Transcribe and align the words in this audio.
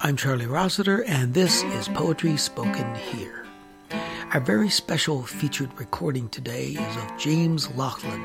I'm 0.00 0.16
Charlie 0.16 0.46
Rossiter, 0.46 1.02
and 1.06 1.32
this 1.32 1.62
is 1.62 1.88
Poetry 1.88 2.36
Spoken 2.36 2.94
Here. 2.94 3.46
Our 4.32 4.40
very 4.40 4.68
special 4.68 5.22
featured 5.22 5.70
recording 5.78 6.28
today 6.28 6.72
is 6.72 6.96
of 6.96 7.18
James 7.18 7.74
Laughlin. 7.74 8.22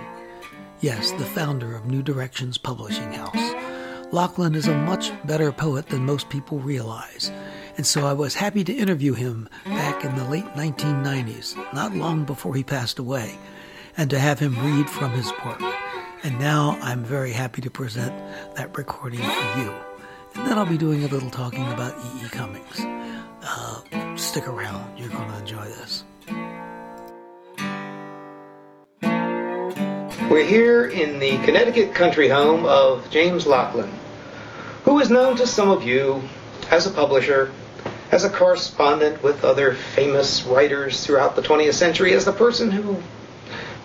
Yes, 0.81 1.11
the 1.11 1.23
founder 1.23 1.73
of 1.75 1.85
New 1.85 2.03
Directions 2.03 2.57
Publishing 2.57 3.13
House. 3.13 3.53
Laughlin 4.11 4.55
is 4.55 4.67
a 4.67 4.75
much 4.75 5.13
better 5.25 5.53
poet 5.53 5.87
than 5.87 6.05
most 6.05 6.29
people 6.29 6.59
realize, 6.59 7.31
and 7.77 7.85
so 7.85 8.05
I 8.05 8.13
was 8.13 8.35
happy 8.35 8.65
to 8.65 8.73
interview 8.73 9.13
him 9.13 9.47
back 9.63 10.03
in 10.03 10.13
the 10.15 10.25
late 10.25 10.53
1990s, 10.55 11.55
not 11.73 11.95
long 11.95 12.25
before 12.25 12.55
he 12.55 12.63
passed 12.63 12.99
away, 12.99 13.37
and 13.95 14.09
to 14.09 14.19
have 14.19 14.39
him 14.39 14.59
read 14.59 14.89
from 14.89 15.11
his 15.11 15.31
work. 15.45 15.61
And 16.23 16.39
now 16.39 16.77
I'm 16.81 17.03
very 17.03 17.33
happy 17.33 17.61
to 17.63 17.69
present 17.69 18.17
that 18.55 18.77
recording 18.77 19.19
for 19.19 19.59
you. 19.59 19.73
And 20.35 20.47
then 20.47 20.57
I'll 20.57 20.65
be 20.65 20.77
doing 20.77 21.03
a 21.03 21.07
little 21.07 21.29
talking 21.29 21.69
about 21.73 21.93
E. 21.97 22.25
E. 22.25 22.29
Cummings. 22.29 22.79
Uh, 23.41 24.15
stick 24.15 24.47
around, 24.47 24.97
you're 24.97 25.09
going 25.09 25.29
to 25.29 25.37
enjoy 25.37 25.65
this. 25.65 26.05
We're 30.31 30.45
here 30.45 30.87
in 30.87 31.19
the 31.19 31.39
Connecticut 31.43 31.93
country 31.93 32.29
home 32.29 32.65
of 32.65 33.09
James 33.09 33.45
Laughlin, 33.45 33.91
who 34.85 35.01
is 35.01 35.09
known 35.09 35.35
to 35.35 35.45
some 35.45 35.69
of 35.69 35.83
you 35.83 36.21
as 36.71 36.87
a 36.87 36.91
publisher, 36.91 37.51
as 38.13 38.23
a 38.23 38.29
correspondent 38.29 39.21
with 39.23 39.43
other 39.43 39.73
famous 39.73 40.43
writers 40.43 41.05
throughout 41.05 41.35
the 41.35 41.41
20th 41.41 41.73
century, 41.73 42.13
as 42.13 42.23
the 42.23 42.31
person 42.31 42.71
who 42.71 43.03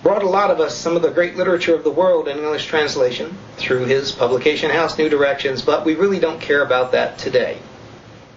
brought 0.03 0.23
a 0.23 0.29
lot 0.29 0.51
of 0.51 0.61
us 0.61 0.77
some 0.77 0.97
of 0.97 1.03
the 1.03 1.11
great 1.11 1.37
literature 1.37 1.75
of 1.75 1.85
the 1.85 1.91
world 1.91 2.29
in 2.29 2.39
English 2.39 2.67
translation 2.67 3.37
through 3.57 3.85
his 3.85 4.13
publication 4.13 4.71
house, 4.71 4.97
New 4.97 5.09
Directions, 5.09 5.63
but 5.63 5.85
we 5.85 5.95
really 5.95 6.21
don't 6.21 6.41
care 6.41 6.63
about 6.63 6.93
that 6.93 7.19
today. 7.19 7.59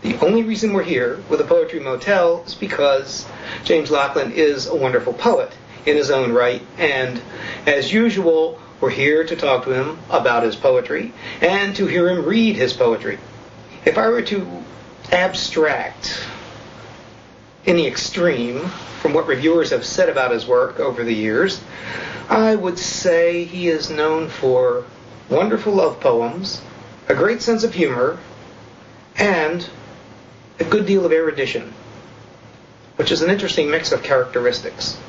The 0.02 0.18
only 0.20 0.42
reason 0.42 0.74
we're 0.74 0.84
here 0.84 1.24
with 1.30 1.42
a 1.42 1.44
Poetry 1.44 1.80
Motel 1.80 2.44
is 2.46 2.56
because 2.56 3.28
James 3.64 3.92
Laughlin 3.92 4.32
is 4.32 4.66
a 4.66 4.76
wonderful 4.76 5.14
poet 5.14 5.52
in 5.86 5.96
his 5.96 6.10
own 6.10 6.32
right, 6.32 6.62
and 6.78 7.22
as 7.68 7.94
usual, 7.94 8.60
we're 8.80 8.90
here 8.90 9.24
to 9.24 9.36
talk 9.36 9.66
to 9.66 9.72
him 9.72 10.00
about 10.10 10.42
his 10.42 10.56
poetry 10.56 11.14
and 11.40 11.76
to 11.76 11.86
hear 11.86 12.10
him 12.10 12.26
read 12.26 12.56
his 12.56 12.74
poetry. 12.74 13.20
If 13.86 14.00
I 14.00 14.10
were 14.10 14.24
to 14.24 14.64
abstract 15.12 16.26
in 17.66 17.76
the 17.76 17.86
extreme 17.86 18.72
from 19.02 19.14
what 19.14 19.26
reviewers 19.26 19.72
have 19.72 19.84
said 19.84 20.10
about 20.10 20.30
his 20.30 20.46
work 20.46 20.80
over 20.80 21.04
the 21.04 21.14
years, 21.14 21.60
I 22.30 22.54
would 22.56 22.78
say 22.78 23.46
he 23.46 23.68
is 23.68 23.90
known 23.90 24.30
for 24.30 24.86
wonderful 25.28 25.74
love 25.74 26.00
poems, 26.00 26.62
a 27.10 27.16
great 27.16 27.42
sense 27.42 27.64
of 27.64 27.74
humor, 27.74 28.20
and 29.18 29.68
a 30.60 30.64
good 30.64 30.86
deal 30.86 31.04
of 31.04 31.12
erudition, 31.12 31.74
which 32.98 33.12
is 33.12 33.24
an 33.24 33.32
interesting 33.32 33.72
mix 33.72 33.92
of 33.92 34.04
characteristics. 34.04 35.00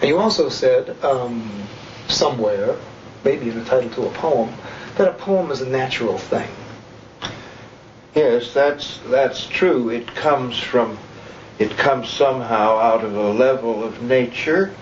And 0.00 0.08
you 0.08 0.18
also 0.18 0.48
said 0.48 0.96
um, 1.04 1.68
somewhere, 2.08 2.74
maybe 3.22 3.50
in 3.50 3.56
the 3.56 3.64
title 3.64 3.90
to 3.90 4.06
a 4.06 4.10
poem, 4.14 4.52
that 4.96 5.06
a 5.06 5.12
poem 5.12 5.52
is 5.52 5.60
a 5.60 5.68
natural 5.68 6.18
thing. 6.18 6.50
Yes, 8.16 8.52
that's 8.52 8.98
that's 9.06 9.46
true. 9.46 9.90
It 9.90 10.08
comes 10.08 10.58
from 10.58 10.98
it 11.60 11.76
comes 11.76 12.08
somehow 12.08 12.78
out 12.78 13.04
of 13.04 13.14
a 13.14 13.32
level 13.32 13.84
of 13.84 14.02
nature, 14.02 14.74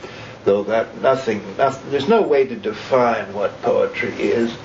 though 0.45 0.63
that 0.63 1.03
nothing, 1.03 1.43
nothing 1.59 1.91
there's 1.91 2.09
no 2.09 2.23
way 2.23 2.47
to 2.47 2.55
define 2.55 3.35
what 3.35 3.61
poetry 3.63 4.15
is. 4.15 4.57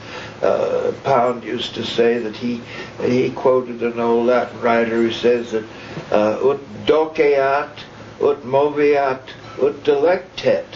Uh, 0.44 0.94
Pound 1.04 1.44
used 1.44 1.74
to 1.74 1.84
say 1.84 2.20
that 2.20 2.36
he 2.36 2.62
he 3.02 3.32
quoted 3.32 3.82
an 3.82 4.00
old 4.00 4.28
Latin 4.28 4.62
writer 4.62 4.96
who 4.96 5.12
says 5.12 5.54
that 5.54 5.66
uh, 6.12 6.52
ut 6.52 6.86
doceat, 6.86 7.84
ut 8.22 8.46
moveat, 8.46 9.22
ut 9.60 9.84
delectet. 9.84 10.68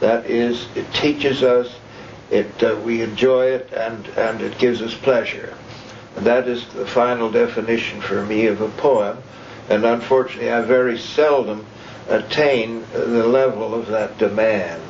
That 0.00 0.24
is, 0.24 0.68
it 0.74 0.90
teaches 0.94 1.42
us, 1.42 1.76
it 2.30 2.62
uh, 2.62 2.80
we 2.82 3.02
enjoy 3.02 3.46
it, 3.48 3.70
and 3.74 4.06
and 4.16 4.40
it 4.40 4.56
gives 4.56 4.80
us 4.80 4.94
pleasure. 4.94 5.54
And 6.16 6.24
that 6.24 6.48
is 6.48 6.66
the 6.68 6.86
final 6.86 7.30
definition 7.30 8.00
for 8.00 8.24
me 8.24 8.46
of 8.46 8.62
a 8.62 8.70
poem 8.70 9.18
and 9.68 9.84
unfortunately 9.84 10.52
I 10.52 10.62
very 10.62 10.98
seldom 10.98 11.66
attain 12.08 12.84
the 12.92 13.26
level 13.26 13.74
of 13.74 13.86
that 13.88 14.18
demand. 14.18 14.82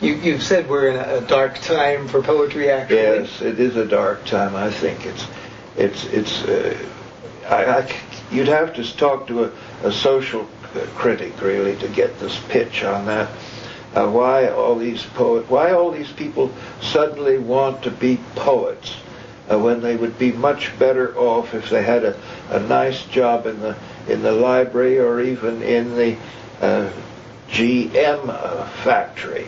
You, 0.00 0.14
you've 0.14 0.42
said 0.42 0.68
we're 0.68 0.90
in 0.90 0.96
a 0.96 1.26
dark 1.26 1.58
time 1.58 2.06
for 2.06 2.22
poetry, 2.22 2.70
actually. 2.70 2.98
Yes, 2.98 3.42
it 3.42 3.58
is 3.58 3.76
a 3.76 3.84
dark 3.84 4.24
time. 4.24 4.54
I 4.54 4.70
think 4.70 5.04
it's, 5.04 5.26
it's, 5.76 6.04
it's. 6.06 6.44
Uh, 6.44 6.78
I, 7.48 7.64
I, 7.64 7.96
you'd 8.30 8.48
have 8.48 8.74
to 8.74 8.96
talk 8.96 9.26
to 9.26 9.44
a, 9.44 9.52
a 9.82 9.92
social 9.92 10.44
critic 10.94 11.40
really 11.40 11.76
to 11.76 11.88
get 11.88 12.20
this 12.20 12.38
pitch 12.48 12.84
on 12.84 13.06
that. 13.06 13.28
Uh, 13.94 14.08
why 14.08 14.48
all 14.48 14.76
these 14.76 15.02
poet? 15.02 15.50
Why 15.50 15.72
all 15.72 15.90
these 15.90 16.12
people 16.12 16.52
suddenly 16.80 17.38
want 17.38 17.82
to 17.82 17.90
be 17.90 18.20
poets 18.36 18.94
uh, 19.50 19.58
when 19.58 19.80
they 19.80 19.96
would 19.96 20.18
be 20.18 20.30
much 20.30 20.78
better 20.78 21.16
off 21.16 21.54
if 21.54 21.70
they 21.70 21.82
had 21.82 22.04
a, 22.04 22.20
a 22.50 22.60
nice 22.60 23.04
job 23.06 23.46
in 23.46 23.58
the 23.60 23.76
in 24.08 24.22
the 24.22 24.32
library 24.32 24.98
or 24.98 25.20
even 25.20 25.62
in 25.62 25.94
the 25.96 26.16
uh, 26.60 26.90
GM 27.48 28.28
uh, 28.28 28.66
factory. 28.82 29.46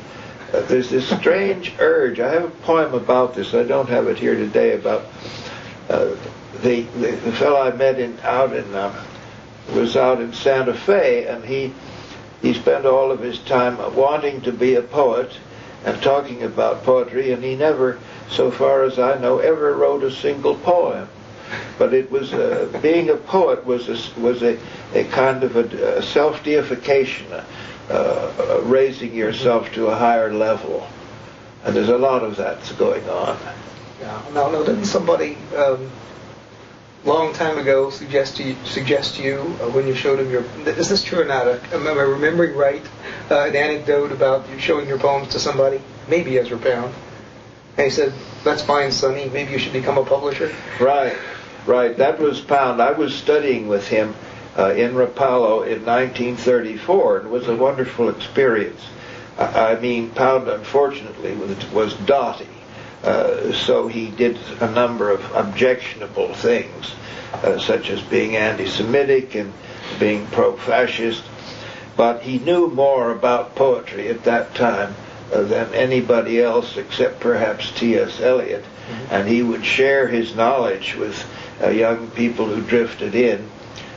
Uh, 0.52 0.60
there's 0.62 0.90
this 0.90 1.08
strange 1.08 1.72
urge. 1.78 2.20
I 2.20 2.32
have 2.32 2.44
a 2.44 2.50
poem 2.50 2.94
about 2.94 3.34
this. 3.34 3.54
I 3.54 3.62
don't 3.62 3.88
have 3.88 4.08
it 4.08 4.18
here 4.18 4.34
today 4.34 4.74
about 4.74 5.06
uh, 5.88 6.14
the, 6.62 6.82
the, 6.82 7.12
the 7.12 7.32
fellow 7.32 7.60
I 7.60 7.72
met 7.72 7.98
in 7.98 8.18
out 8.20 8.54
in 8.54 8.74
um, 8.74 8.94
was 9.74 9.96
out 9.96 10.20
in 10.20 10.32
Santa 10.32 10.74
Fe, 10.74 11.26
and 11.26 11.44
he 11.44 11.72
he 12.42 12.54
spent 12.54 12.86
all 12.86 13.12
of 13.12 13.20
his 13.20 13.38
time 13.40 13.76
wanting 13.94 14.40
to 14.42 14.52
be 14.52 14.74
a 14.74 14.82
poet 14.82 15.32
and 15.84 16.00
talking 16.02 16.42
about 16.42 16.84
poetry, 16.84 17.32
and 17.32 17.44
he 17.44 17.54
never, 17.54 17.98
so 18.28 18.50
far 18.50 18.82
as 18.82 18.98
I 18.98 19.18
know, 19.18 19.38
ever 19.38 19.74
wrote 19.74 20.02
a 20.02 20.10
single 20.10 20.54
poem 20.56 21.08
but 21.78 21.94
it 21.94 22.10
was 22.10 22.32
uh, 22.32 22.68
being 22.82 23.10
a 23.10 23.16
poet 23.16 23.64
was 23.64 23.88
a, 23.88 24.20
was 24.20 24.42
a, 24.42 24.58
a 24.94 25.04
kind 25.04 25.42
of 25.42 25.56
a, 25.56 25.98
a 25.98 26.02
self 26.02 26.42
deification, 26.44 27.26
uh, 27.32 27.44
uh, 27.90 28.60
raising 28.64 29.14
yourself 29.14 29.72
to 29.72 29.86
a 29.86 29.94
higher 29.94 30.32
level, 30.32 30.86
and 31.64 31.74
there's 31.74 31.88
a 31.88 31.98
lot 31.98 32.22
of 32.22 32.36
that 32.36 32.58
going 32.78 33.08
on. 33.08 33.38
Yeah. 34.00 34.22
Now, 34.32 34.50
no, 34.50 34.64
didn't 34.64 34.86
somebody 34.86 35.36
um, 35.56 35.90
long 37.04 37.32
time 37.32 37.58
ago 37.58 37.90
suggest 37.90 38.36
to 38.36 38.42
you, 38.42 38.56
suggest 38.64 39.16
to 39.16 39.22
you 39.22 39.38
uh, 39.38 39.70
when 39.70 39.86
you 39.86 39.94
showed 39.94 40.18
him 40.18 40.30
your? 40.30 40.42
Is 40.66 40.88
this 40.88 41.02
true 41.02 41.20
or 41.20 41.24
not? 41.24 41.46
Uh, 41.46 41.58
am 41.72 41.86
I 41.86 41.92
remembering 42.02 42.56
right? 42.56 42.82
Uh, 43.30 43.46
an 43.46 43.56
anecdote 43.56 44.12
about 44.12 44.48
you 44.50 44.58
showing 44.58 44.88
your 44.88 44.98
poems 44.98 45.28
to 45.28 45.38
somebody, 45.38 45.80
maybe 46.08 46.38
Ezra 46.38 46.58
Pound, 46.58 46.94
and 47.76 47.84
he 47.84 47.90
said, 47.90 48.12
"That's 48.44 48.62
fine, 48.62 48.92
Sonny. 48.92 49.28
Maybe 49.28 49.52
you 49.52 49.58
should 49.58 49.72
become 49.72 49.98
a 49.98 50.04
publisher." 50.04 50.52
Right. 50.80 51.16
Right, 51.66 51.96
that 51.98 52.18
was 52.18 52.40
Pound. 52.40 52.80
I 52.80 52.92
was 52.92 53.14
studying 53.14 53.68
with 53.68 53.86
him 53.86 54.14
uh, 54.58 54.72
in 54.72 54.94
Rapallo 54.94 55.62
in 55.62 55.84
1934. 55.84 57.18
It 57.18 57.28
was 57.28 57.48
a 57.48 57.54
wonderful 57.54 58.08
experience. 58.08 58.80
I, 59.38 59.72
I 59.72 59.80
mean, 59.80 60.10
Pound, 60.10 60.48
unfortunately, 60.48 61.34
was, 61.36 61.70
was 61.70 61.94
dotty, 62.06 62.48
uh, 63.04 63.52
so 63.52 63.88
he 63.88 64.10
did 64.10 64.38
a 64.60 64.70
number 64.70 65.10
of 65.10 65.22
objectionable 65.34 66.34
things, 66.34 66.92
uh, 67.34 67.58
such 67.58 67.90
as 67.90 68.00
being 68.02 68.36
anti-Semitic 68.36 69.34
and 69.34 69.52
being 69.98 70.26
pro-fascist. 70.28 71.22
But 71.96 72.22
he 72.22 72.38
knew 72.38 72.68
more 72.68 73.10
about 73.12 73.54
poetry 73.54 74.08
at 74.08 74.24
that 74.24 74.54
time 74.54 74.94
than 75.30 75.72
anybody 75.74 76.42
else, 76.42 76.76
except 76.76 77.20
perhaps 77.20 77.70
T.S. 77.72 78.20
Eliot, 78.20 78.62
mm-hmm. 78.62 79.14
and 79.14 79.28
he 79.28 79.42
would 79.42 79.64
share 79.64 80.08
his 80.08 80.34
knowledge 80.34 80.96
with 80.96 81.24
uh, 81.62 81.68
young 81.68 82.10
people 82.10 82.46
who 82.46 82.60
drifted 82.62 83.14
in, 83.14 83.48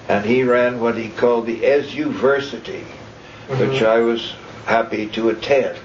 and 0.07 0.25
he 0.25 0.43
ran 0.43 0.79
what 0.79 0.95
he 0.97 1.09
called 1.09 1.45
the 1.45 1.61
Ezuversity, 1.61 2.83
mm-hmm. 2.83 3.59
which 3.59 3.81
I 3.81 3.99
was 3.99 4.33
happy 4.65 5.07
to 5.07 5.29
attend. 5.29 5.79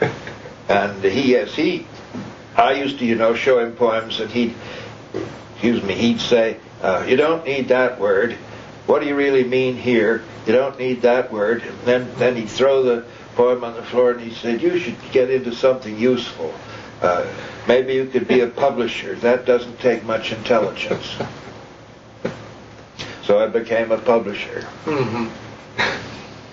and 0.68 1.04
he, 1.04 1.36
as 1.36 1.54
he, 1.54 1.86
I 2.56 2.72
used 2.72 2.98
to, 3.00 3.04
you 3.04 3.16
know, 3.16 3.34
show 3.34 3.58
him 3.58 3.72
poems, 3.72 4.20
and 4.20 4.30
he'd, 4.30 4.54
excuse 5.52 5.82
me, 5.82 5.94
he'd 5.94 6.20
say, 6.20 6.56
uh, 6.82 7.04
"You 7.06 7.16
don't 7.16 7.44
need 7.44 7.68
that 7.68 8.00
word. 8.00 8.32
What 8.86 9.02
do 9.02 9.06
you 9.06 9.14
really 9.14 9.44
mean 9.44 9.76
here? 9.76 10.22
You 10.46 10.52
don't 10.52 10.78
need 10.78 11.02
that 11.02 11.32
word." 11.32 11.62
And 11.62 11.78
then, 11.84 12.10
then 12.16 12.36
he'd 12.36 12.48
throw 12.48 12.82
the 12.82 13.04
poem 13.40 13.64
on 13.64 13.74
the 13.74 13.82
floor, 13.82 14.10
and 14.10 14.20
he 14.20 14.34
said, 14.34 14.60
"You 14.60 14.78
should 14.78 14.96
get 15.12 15.30
into 15.30 15.52
something 15.54 15.98
useful." 15.98 16.52
Uh, 17.00 17.26
maybe 17.66 17.94
you 17.94 18.04
could 18.04 18.28
be 18.28 18.40
a 18.40 18.46
publisher. 18.46 19.14
That 19.14 19.46
doesn't 19.46 19.80
take 19.80 20.04
much 20.04 20.30
intelligence. 20.32 21.16
So 23.24 23.38
I 23.42 23.46
became 23.46 23.92
a 23.92 23.98
publisher. 23.98 24.66
Mm-hmm. 24.84 25.28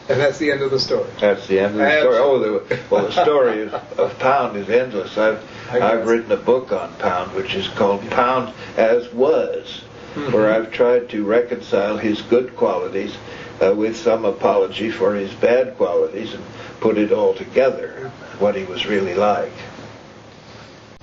And 0.10 0.22
that's 0.22 0.38
the 0.38 0.52
end 0.52 0.62
of 0.62 0.72
the 0.72 0.80
story. 0.80 1.10
That's 1.20 1.46
the 1.48 1.60
end 1.60 1.74
of 1.74 1.80
the 1.80 2.00
story. 2.00 2.18
Oh, 2.18 2.40
the, 2.40 2.80
well, 2.90 3.06
the 3.08 3.12
story 3.12 3.64
of, 3.64 3.74
of 4.00 4.18
Pound 4.20 4.56
is 4.56 4.70
endless. 4.70 5.18
I've 5.18 5.44
I've 5.70 6.08
written 6.08 6.32
a 6.32 6.38
book 6.38 6.72
on 6.72 6.94
Pound, 6.96 7.34
which 7.34 7.54
is 7.56 7.68
called 7.68 8.10
Pound 8.12 8.54
as 8.78 9.12
Was, 9.14 9.82
mm-hmm. 10.16 10.32
where 10.32 10.54
I've 10.54 10.72
tried 10.72 11.10
to 11.10 11.26
reconcile 11.26 11.98
his 11.98 12.22
good 12.22 12.56
qualities 12.56 13.18
uh, 13.62 13.74
with 13.76 13.98
some 13.98 14.24
apology 14.24 14.90
for 14.90 15.16
his 15.16 15.34
bad 15.34 15.76
qualities 15.76 16.34
and 16.34 16.44
put 16.80 16.98
it 16.98 17.12
all 17.12 17.34
together, 17.34 18.12
what 18.40 18.56
he 18.56 18.64
was 18.66 18.86
really 18.86 19.16
like. 19.16 19.52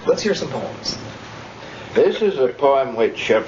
Let's 0.06 0.22
hear 0.22 0.34
some 0.34 0.48
poems. 0.48 0.98
This 1.94 2.22
is 2.22 2.38
a 2.38 2.48
poem 2.48 2.96
which 2.96 3.30
uh, 3.30 3.44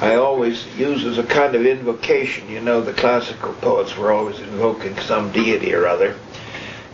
I 0.00 0.16
always 0.16 0.66
use 0.76 1.04
as 1.04 1.18
a 1.18 1.22
kind 1.22 1.54
of 1.54 1.66
invocation. 1.66 2.48
You 2.48 2.60
know, 2.60 2.80
the 2.80 2.92
classical 2.92 3.52
poets 3.54 3.96
were 3.96 4.10
always 4.10 4.40
invoking 4.40 4.98
some 4.98 5.32
deity 5.32 5.74
or 5.74 5.86
other. 5.86 6.16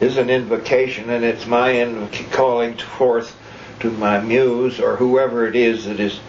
This 0.01 0.13
is 0.13 0.19
an 0.19 0.31
invocation, 0.31 1.11
and 1.11 1.25
it's 1.25 1.47
my 1.47 1.73
inv- 1.73 2.31
calling 2.33 2.77
forth 2.77 3.37
to 3.81 3.91
my 3.91 4.21
muse 4.21 4.81
or 4.81 4.97
whoever 4.97 5.47
it 5.47 5.57
is 5.57 5.87
that 5.87 6.01
is 6.01 6.21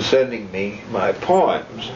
sending 0.00 0.50
me 0.52 0.80
my 0.90 1.12
poems. 1.12 1.90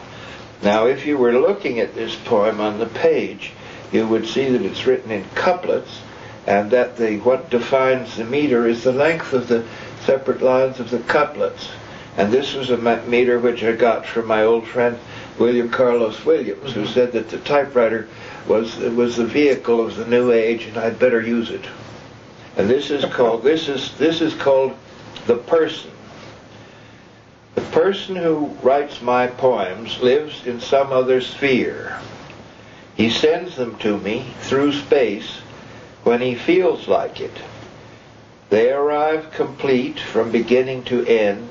Now, 0.63 0.87
if 0.87 1.07
you 1.07 1.19
were 1.19 1.33
looking 1.33 1.81
at 1.81 1.95
this 1.95 2.17
poem 2.17 2.61
on 2.61 2.79
the 2.79 2.87
page, 2.87 3.53
you 3.93 4.07
would 4.07 4.27
see 4.27 4.49
that 4.49 4.63
it's 4.63 4.87
written 4.87 5.11
in 5.11 5.25
couplets, 5.35 6.01
and 6.47 6.71
that 6.71 6.97
the 6.97 7.19
what 7.19 7.51
defines 7.51 8.17
the 8.17 8.25
meter 8.25 8.67
is 8.67 8.85
the 8.85 8.93
length 8.93 9.33
of 9.33 9.49
the 9.49 9.65
separate 10.05 10.43
lines 10.43 10.81
of 10.81 10.91
the 10.91 11.01
couplets. 11.01 11.69
And 12.17 12.33
this 12.33 12.55
was 12.55 12.71
a 12.71 12.79
meter 13.07 13.39
which 13.39 13.63
I 13.63 13.73
got 13.73 14.07
from 14.07 14.27
my 14.27 14.43
old 14.43 14.67
friend 14.67 14.99
William 15.39 15.69
Carlos 15.69 16.25
Williams, 16.25 16.73
who 16.73 16.83
mm-hmm. 16.83 16.93
said 16.93 17.13
that 17.13 17.29
the 17.29 17.39
typewriter 17.39 18.09
was 18.49 18.77
was 18.77 19.17
the 19.17 19.27
vehicle 19.27 19.85
of 19.85 19.97
the 19.97 20.07
new 20.07 20.33
age, 20.33 20.65
and 20.65 20.79
I'd 20.79 20.99
better 20.99 21.21
use 21.21 21.51
it. 21.51 21.65
And 22.57 22.71
this 22.71 22.91
is 22.91 23.05
called 23.05 23.43
this 23.43 23.69
is 23.69 23.95
this 23.99 24.21
is 24.21 24.35
called 24.35 24.75
the 25.27 25.37
person. 25.37 25.91
The 27.55 27.63
person 27.63 28.17
who 28.17 28.47
writes 28.63 29.03
my 29.03 29.27
poems 29.27 30.01
lives 30.01 30.47
in 30.47 30.61
some 30.61 30.93
other 30.93 31.21
sphere. 31.21 31.99
He 32.97 33.11
sends 33.11 33.57
them 33.57 33.77
to 33.79 33.99
me 33.99 34.33
through 34.41 34.73
space 34.73 35.41
when 36.03 36.21
he 36.21 36.35
feels 36.35 36.89
like 36.89 37.21
it. 37.21 37.37
They 38.49 38.73
arrive 38.73 39.33
complete 39.33 40.01
from 40.01 40.31
beginning 40.31 40.85
to 40.85 41.05
end, 41.05 41.49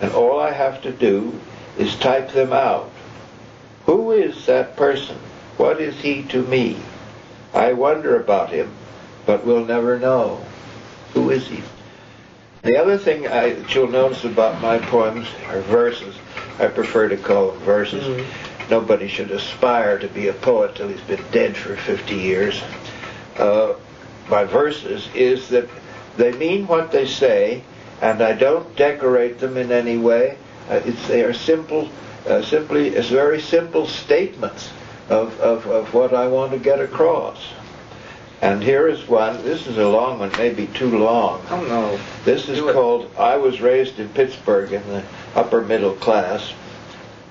and 0.00 0.12
all 0.12 0.40
I 0.40 0.52
have 0.52 0.80
to 0.82 0.92
do 0.92 1.38
is 1.76 1.94
type 1.96 2.30
them 2.30 2.52
out. 2.52 2.90
Who 3.86 4.12
is 4.12 4.46
that 4.46 4.76
person? 4.76 5.16
What 5.56 5.80
is 5.80 6.00
he 6.00 6.22
to 6.24 6.42
me? 6.42 6.78
I 7.52 7.72
wonder 7.72 8.20
about 8.20 8.50
him, 8.50 8.70
but 9.26 9.44
will 9.44 9.64
never 9.64 9.98
know. 9.98 10.40
Who 11.14 11.30
is 11.30 11.48
he? 11.48 11.62
The 12.62 12.76
other 12.76 12.98
thing 12.98 13.26
I, 13.26 13.54
that 13.54 13.74
you'll 13.74 13.88
notice 13.88 14.24
about 14.24 14.60
my 14.60 14.78
poems 14.78 15.26
are 15.48 15.60
verses. 15.62 16.14
I 16.58 16.66
prefer 16.66 17.08
to 17.08 17.16
call 17.16 17.52
them 17.52 17.60
verses. 17.60 18.04
Mm-hmm. 18.04 18.47
Nobody 18.70 19.08
should 19.08 19.30
aspire 19.30 19.98
to 19.98 20.08
be 20.08 20.28
a 20.28 20.32
poet 20.32 20.74
till 20.74 20.88
he's 20.88 21.00
been 21.02 21.24
dead 21.32 21.56
for 21.56 21.76
50 21.76 22.14
years. 22.14 22.62
Uh, 23.36 23.74
my 24.28 24.44
verses 24.44 25.08
is 25.14 25.48
that 25.48 25.68
they 26.16 26.32
mean 26.32 26.66
what 26.66 26.92
they 26.92 27.06
say, 27.06 27.62
and 28.02 28.20
I 28.20 28.32
don't 28.32 28.76
decorate 28.76 29.38
them 29.38 29.56
in 29.56 29.72
any 29.72 29.96
way. 29.96 30.36
Uh, 30.68 30.80
they 31.06 31.24
are 31.24 31.32
simple, 31.32 31.88
uh, 32.26 32.42
simply 32.42 32.94
as 32.96 33.08
very 33.08 33.40
simple 33.40 33.86
statements 33.86 34.70
of, 35.08 35.38
of, 35.40 35.66
of 35.66 35.94
what 35.94 36.12
I 36.12 36.28
want 36.28 36.52
to 36.52 36.58
get 36.58 36.80
across. 36.80 37.42
And 38.40 38.62
here 38.62 38.86
is 38.86 39.08
one. 39.08 39.42
This 39.42 39.66
is 39.66 39.78
a 39.78 39.88
long 39.88 40.20
one, 40.20 40.30
maybe 40.38 40.68
too 40.68 40.98
long. 40.98 41.42
Oh 41.50 41.62
no. 41.62 42.00
This 42.24 42.48
is 42.48 42.60
called 42.60 43.10
I 43.18 43.36
was 43.36 43.60
raised 43.60 43.98
in 43.98 44.08
Pittsburgh 44.10 44.72
in 44.72 44.86
the 44.88 45.02
upper 45.34 45.62
middle 45.62 45.94
class. 45.94 46.52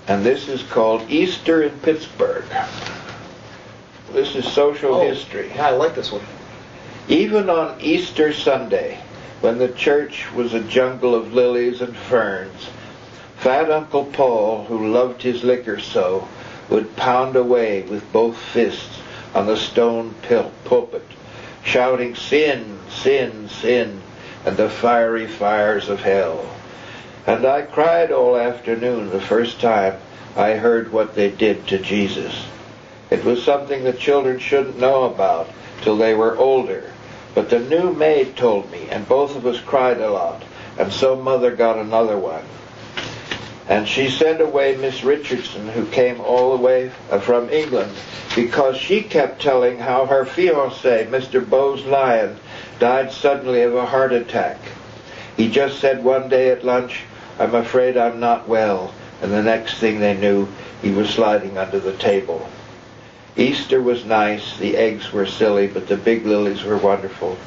And 0.08 0.26
this 0.26 0.48
is 0.48 0.64
called 0.64 1.10
Easter 1.10 1.64
in 1.64 1.78
Pittsburgh. 1.80 2.46
This 4.14 4.36
is 4.36 4.48
social 4.48 4.96
oh, 4.96 5.02
history. 5.02 5.50
Yeah, 5.50 5.68
I 5.68 5.72
like 5.72 5.96
this 5.96 6.14
one. 6.14 6.24
Even 7.10 7.50
on 7.50 7.80
Easter 7.82 8.32
Sunday, 8.32 9.02
when 9.42 9.58
the 9.58 9.68
church 9.68 10.32
was 10.32 10.54
a 10.54 10.62
jungle 10.62 11.14
of 11.14 11.34
lilies 11.34 11.82
and 11.82 11.96
ferns, 11.96 12.70
fat 13.38 13.70
Uncle 13.70 14.06
Paul, 14.06 14.64
who 14.66 14.88
loved 14.88 15.22
his 15.22 15.44
liquor 15.44 15.80
so, 15.80 16.28
would 16.70 16.96
pound 16.96 17.36
away 17.36 17.82
with 17.84 18.12
both 18.14 18.38
fists 18.38 19.00
on 19.34 19.46
the 19.46 19.58
stone 19.58 20.16
pulpit, 20.64 21.06
shouting, 21.64 22.16
Sin, 22.16 22.80
sin, 22.90 23.50
sin, 23.50 24.02
and 24.46 24.56
the 24.56 24.70
fiery 24.70 25.28
fires 25.28 25.90
of 25.90 26.00
hell. 26.00 26.57
And 27.28 27.46
I 27.46 27.64
cried 27.64 28.14
all 28.14 28.38
afternoon 28.38 29.10
the 29.10 29.20
first 29.20 29.60
time 29.60 29.98
I 30.38 30.54
heard 30.54 30.94
what 30.94 31.14
they 31.14 31.30
did 31.30 31.68
to 31.68 31.78
Jesus. 31.78 32.46
It 33.10 33.26
was 33.26 33.44
something 33.44 33.84
the 33.84 33.92
children 33.92 34.40
shouldn't 34.40 34.80
know 34.80 35.04
about 35.04 35.50
till 35.82 35.98
they 35.98 36.14
were 36.14 36.38
older. 36.38 36.90
But 37.36 37.50
the 37.50 37.60
new 37.60 37.92
maid 37.92 38.38
told 38.38 38.72
me, 38.72 38.88
and 38.90 39.06
both 39.10 39.36
of 39.36 39.46
us 39.46 39.60
cried 39.60 40.00
a 40.00 40.10
lot, 40.10 40.42
and 40.80 40.92
so 40.92 41.18
mother 41.18 41.54
got 41.54 41.78
another 41.78 42.18
one. 42.18 42.46
And 43.68 43.90
she 43.90 44.10
sent 44.10 44.40
away 44.40 44.78
Miss 44.78 45.04
Richardson, 45.04 45.68
who 45.68 45.86
came 45.88 46.22
all 46.22 46.56
the 46.56 46.64
way 46.64 46.92
from 47.20 47.50
England 47.50 47.92
because 48.38 48.78
she 48.78 49.02
kept 49.02 49.42
telling 49.42 49.80
how 49.80 50.06
her 50.06 50.24
fiance, 50.24 51.08
Mr. 51.08 51.48
Bose 51.48 51.84
Lyon, 51.84 52.38
died 52.80 53.12
suddenly 53.12 53.64
of 53.64 53.76
a 53.76 53.86
heart 53.86 54.14
attack. 54.14 54.60
He 55.36 55.50
just 55.50 55.80
said 55.80 56.06
one 56.06 56.30
day 56.30 56.52
at 56.52 56.64
lunch, 56.64 57.04
I'm 57.40 57.56
afraid 57.56 57.98
I'm 57.98 58.20
not 58.20 58.48
well, 58.48 58.94
and 59.22 59.32
the 59.32 59.44
next 59.44 59.76
thing 59.76 60.00
they 60.00 60.16
knew, 60.16 60.48
he 60.82 60.92
was 60.92 61.10
sliding 61.10 61.58
under 61.58 61.80
the 61.80 61.94
table. 61.94 62.48
Easter 63.36 63.82
was 63.82 64.06
nice, 64.06 64.58
the 64.58 64.76
eggs 64.76 65.14
were 65.14 65.26
silly, 65.26 65.68
but 65.68 65.88
the 65.88 65.98
big 65.98 66.26
lilies 66.26 66.64
were 66.64 66.78
wonderful. 66.78 67.38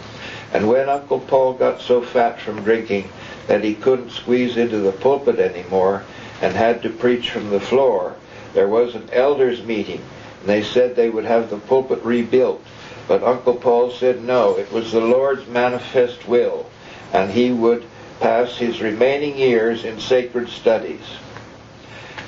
And 0.53 0.69
when 0.69 0.89
Uncle 0.89 1.21
Paul 1.21 1.55
got 1.55 1.81
so 1.81 2.03
fat 2.03 2.41
from 2.41 2.63
drinking 2.63 3.09
that 3.47 3.65
he 3.65 3.75
couldn't 3.75 4.11
squeeze 4.11 4.57
into 4.57 4.79
the 4.79 4.93
pulpit 4.93 5.39
anymore 5.39 6.05
and 6.41 6.55
had 6.55 6.83
to 6.83 6.91
preach 6.91 7.31
from 7.31 7.51
the 7.51 7.61
floor, 7.61 8.15
there 8.55 8.69
was 8.69 8.95
an 8.95 9.09
elders' 9.13 9.65
meeting 9.65 10.03
and 10.41 10.49
they 10.49 10.63
said 10.63 10.97
they 10.97 11.11
would 11.11 11.25
have 11.25 11.51
the 11.51 11.59
pulpit 11.59 12.03
rebuilt. 12.03 12.63
But 13.07 13.23
Uncle 13.23 13.55
Paul 13.55 13.91
said 13.91 14.23
no, 14.23 14.57
it 14.57 14.73
was 14.73 14.93
the 14.93 15.01
Lord's 15.01 15.47
manifest 15.49 16.27
will, 16.27 16.67
and 17.13 17.31
he 17.31 17.51
would 17.51 17.85
pass 18.21 18.57
his 18.57 18.81
remaining 18.81 19.37
years 19.37 19.85
in 19.85 19.99
sacred 19.99 20.49
studies. 20.49 21.05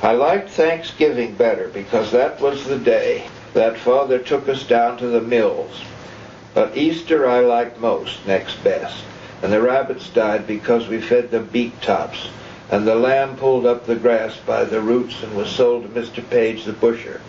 I 0.03 0.13
liked 0.13 0.51
Thanksgiving 0.51 1.35
better 1.35 1.69
because 1.69 2.11
that 2.11 2.41
was 2.41 2.65
the 2.65 2.79
day 2.79 3.29
that 3.55 3.79
Father 3.79 4.19
took 4.19 4.49
us 4.49 4.67
down 4.67 4.97
to 4.99 5.07
the 5.07 5.21
mills. 5.21 5.85
But 6.55 6.77
Easter 6.77 7.29
I 7.29 7.41
liked 7.41 7.81
most, 7.81 8.27
next 8.27 8.57
best. 8.65 9.05
And 9.43 9.53
the 9.53 9.61
rabbits 9.61 10.09
died 10.11 10.47
because 10.47 10.89
we 10.89 11.01
fed 11.01 11.31
them 11.31 11.47
beet 11.47 11.81
tops. 11.83 12.29
And 12.71 12.87
the 12.87 12.95
lamb 12.95 13.37
pulled 13.37 13.67
up 13.67 13.87
the 13.87 13.97
grass 13.97 14.37
by 14.47 14.65
the 14.65 14.81
roots 14.81 15.23
and 15.23 15.37
was 15.37 15.51
sold 15.51 15.83
to 15.83 15.89
Mr. 16.01 16.29
Page 16.31 16.65
the 16.65 16.73
busher. 16.73 17.21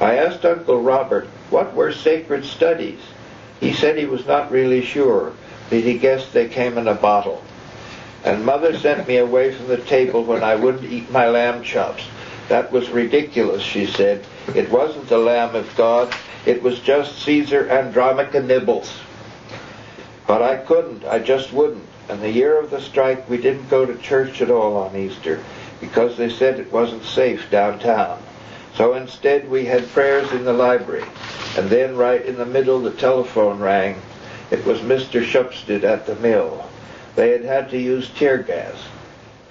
I 0.00 0.16
asked 0.16 0.44
Uncle 0.44 0.80
Robert 0.80 1.26
what 1.50 1.74
were 1.74 1.92
sacred 1.92 2.44
studies. 2.44 3.00
He 3.60 3.72
said 3.72 3.96
he 3.96 4.06
was 4.06 4.26
not 4.26 4.50
really 4.50 4.82
sure, 4.82 5.32
but 5.70 5.80
he 5.80 5.98
guessed 5.98 6.32
they 6.32 6.48
came 6.48 6.78
in 6.78 6.88
a 6.88 6.94
bottle. 6.94 7.42
And 8.24 8.44
Mother 8.44 8.76
sent 8.78 9.06
me 9.06 9.18
away 9.18 9.52
from 9.52 9.68
the 9.68 9.76
table 9.76 10.24
when 10.24 10.42
I 10.42 10.56
wouldn't 10.56 10.90
eat 10.90 11.10
my 11.10 11.28
lamb 11.28 11.62
chops. 11.62 12.04
That 12.48 12.70
was 12.70 12.90
ridiculous, 12.90 13.62
she 13.62 13.86
said. 13.86 14.24
It 14.54 14.70
wasn't 14.70 15.08
the 15.08 15.18
Lamb 15.18 15.54
of 15.56 15.74
God. 15.76 16.14
It 16.44 16.62
was 16.62 16.78
just 16.80 17.22
Caesar 17.22 17.68
Andromache 17.68 18.44
nibbles. 18.44 18.96
But 20.26 20.42
I 20.42 20.56
couldn't. 20.56 21.04
I 21.04 21.18
just 21.18 21.52
wouldn't. 21.52 21.86
And 22.08 22.22
the 22.22 22.30
year 22.30 22.60
of 22.60 22.70
the 22.70 22.80
strike, 22.80 23.28
we 23.28 23.36
didn't 23.36 23.68
go 23.68 23.84
to 23.84 23.96
church 23.98 24.40
at 24.40 24.50
all 24.50 24.76
on 24.76 24.96
Easter 24.96 25.42
because 25.80 26.16
they 26.16 26.30
said 26.30 26.60
it 26.60 26.72
wasn't 26.72 27.04
safe 27.04 27.50
downtown. 27.50 28.22
So 28.76 28.94
instead 28.94 29.50
we 29.50 29.64
had 29.64 29.88
prayers 29.88 30.30
in 30.32 30.44
the 30.44 30.52
library. 30.52 31.04
And 31.56 31.68
then 31.68 31.96
right 31.96 32.24
in 32.24 32.36
the 32.36 32.46
middle 32.46 32.80
the 32.80 32.92
telephone 32.92 33.58
rang. 33.58 34.00
It 34.50 34.64
was 34.64 34.80
Mr. 34.80 35.24
Shupstead 35.24 35.82
at 35.82 36.06
the 36.06 36.14
mill. 36.16 36.68
They 37.16 37.30
had 37.30 37.44
had 37.44 37.70
to 37.70 37.78
use 37.78 38.10
tear 38.10 38.38
gas. 38.38 38.76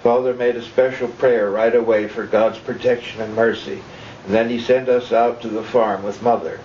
Father 0.02 0.34
made 0.34 0.54
a 0.54 0.62
special 0.62 1.08
prayer 1.08 1.50
right 1.50 1.74
away 1.74 2.06
for 2.06 2.24
God's 2.24 2.58
protection 2.58 3.20
and 3.20 3.34
mercy. 3.34 3.82
And 4.24 4.34
then 4.34 4.48
he 4.48 4.60
sent 4.60 4.88
us 4.88 5.12
out 5.12 5.42
to 5.42 5.48
the 5.48 5.64
farm 5.64 6.04
with 6.04 6.22
Mother. 6.22 6.60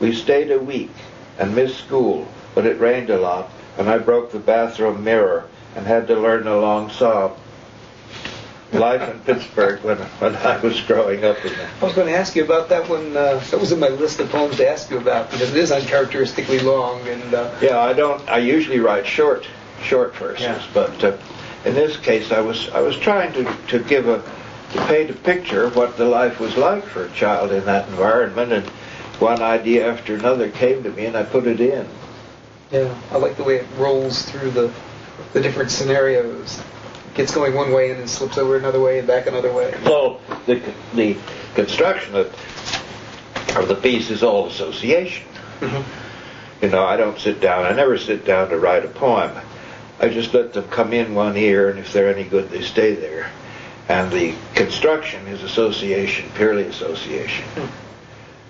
We 0.00 0.14
stayed 0.14 0.50
a 0.50 0.58
week 0.58 0.92
and 1.38 1.54
missed 1.54 1.78
school, 1.78 2.26
but 2.54 2.66
it 2.66 2.80
rained 2.80 3.10
a 3.10 3.18
lot, 3.18 3.50
and 3.76 3.88
I 3.88 3.98
broke 3.98 4.32
the 4.32 4.38
bathroom 4.38 5.04
mirror 5.04 5.46
and 5.74 5.86
had 5.86 6.06
to 6.08 6.16
learn 6.16 6.46
a 6.46 6.58
long 6.58 6.90
psalm 6.90 7.32
life 8.72 9.08
in 9.10 9.20
Pittsburgh 9.20 9.82
when, 9.82 9.98
when 9.98 10.34
I 10.36 10.58
was 10.58 10.80
growing 10.82 11.24
up. 11.24 11.42
In 11.44 11.52
I 11.52 11.84
was 11.84 11.94
going 11.94 12.08
to 12.08 12.16
ask 12.16 12.34
you 12.34 12.44
about 12.44 12.68
that 12.70 12.88
one. 12.88 13.16
Uh, 13.16 13.42
that 13.50 13.60
was 13.60 13.72
in 13.72 13.80
my 13.80 13.88
list 13.88 14.20
of 14.20 14.30
poems 14.30 14.56
to 14.56 14.68
ask 14.68 14.90
you 14.90 14.98
about 14.98 15.30
because 15.30 15.50
it 15.50 15.56
is 15.56 15.70
uncharacteristically 15.70 16.60
long. 16.60 17.06
And 17.08 17.34
uh, 17.34 17.54
yeah, 17.60 17.78
I 17.78 17.92
don't. 17.92 18.26
I 18.28 18.38
usually 18.38 18.80
write 18.80 19.06
short 19.06 19.46
short 19.86 20.14
verses. 20.16 20.42
Yeah. 20.42 20.62
But 20.74 21.04
uh, 21.04 21.16
in 21.64 21.74
this 21.74 21.96
case, 21.96 22.32
I 22.32 22.40
was 22.40 22.68
I 22.70 22.80
was 22.80 22.96
trying 22.96 23.32
to, 23.34 23.56
to 23.68 23.78
give 23.84 24.08
a 24.08 24.22
to 24.72 24.86
paint 24.86 25.10
a 25.10 25.14
picture 25.14 25.64
of 25.64 25.76
what 25.76 25.96
the 25.96 26.04
life 26.04 26.40
was 26.40 26.56
like 26.56 26.84
for 26.84 27.04
a 27.04 27.10
child 27.10 27.52
in 27.52 27.64
that 27.64 27.88
environment, 27.88 28.52
and 28.52 28.66
one 29.20 29.40
idea 29.40 29.90
after 29.90 30.14
another 30.14 30.50
came 30.50 30.82
to 30.82 30.90
me, 30.90 31.06
and 31.06 31.16
I 31.16 31.22
put 31.22 31.46
it 31.46 31.60
in. 31.60 31.88
Yeah, 32.70 32.94
I 33.10 33.16
like 33.16 33.36
the 33.36 33.44
way 33.44 33.56
it 33.56 33.66
rolls 33.78 34.22
through 34.22 34.50
the 34.50 34.72
the 35.32 35.40
different 35.40 35.70
scenarios. 35.70 36.60
Gets 37.14 37.34
going 37.34 37.54
one 37.54 37.72
way 37.72 37.90
and 37.90 38.00
then 38.00 38.08
slips 38.08 38.36
over 38.36 38.58
another 38.58 38.80
way 38.80 38.98
and 38.98 39.08
back 39.08 39.26
another 39.26 39.52
way. 39.52 39.74
So 39.84 40.20
the 40.46 40.60
the 40.94 41.16
construction 41.54 42.14
of 42.14 42.26
of 43.56 43.68
the 43.68 43.74
piece 43.74 44.10
is 44.10 44.22
all 44.22 44.48
association. 44.48 45.26
You 46.62 46.70
know, 46.70 46.84
I 46.84 46.96
don't 46.96 47.18
sit 47.18 47.40
down. 47.40 47.64
I 47.64 47.72
never 47.72 47.98
sit 47.98 48.24
down 48.24 48.50
to 48.50 48.58
write 48.58 48.84
a 48.84 48.88
poem. 48.88 49.30
I 49.98 50.08
just 50.08 50.34
let 50.34 50.52
them 50.52 50.68
come 50.68 50.92
in 50.92 51.14
one 51.14 51.36
ear, 51.36 51.70
and 51.70 51.78
if 51.78 51.92
they're 51.92 52.12
any 52.12 52.24
good, 52.24 52.50
they 52.50 52.62
stay 52.62 52.94
there. 52.94 53.30
And 53.88 54.10
the 54.12 54.34
construction 54.54 55.26
is 55.26 55.42
association, 55.42 56.30
purely 56.34 56.64
association. 56.64 57.44
Hmm. 57.54 57.66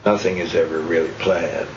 Nothing 0.04 0.38
is 0.38 0.54
ever 0.54 0.80
really 0.80 1.12
planned. 1.18 1.68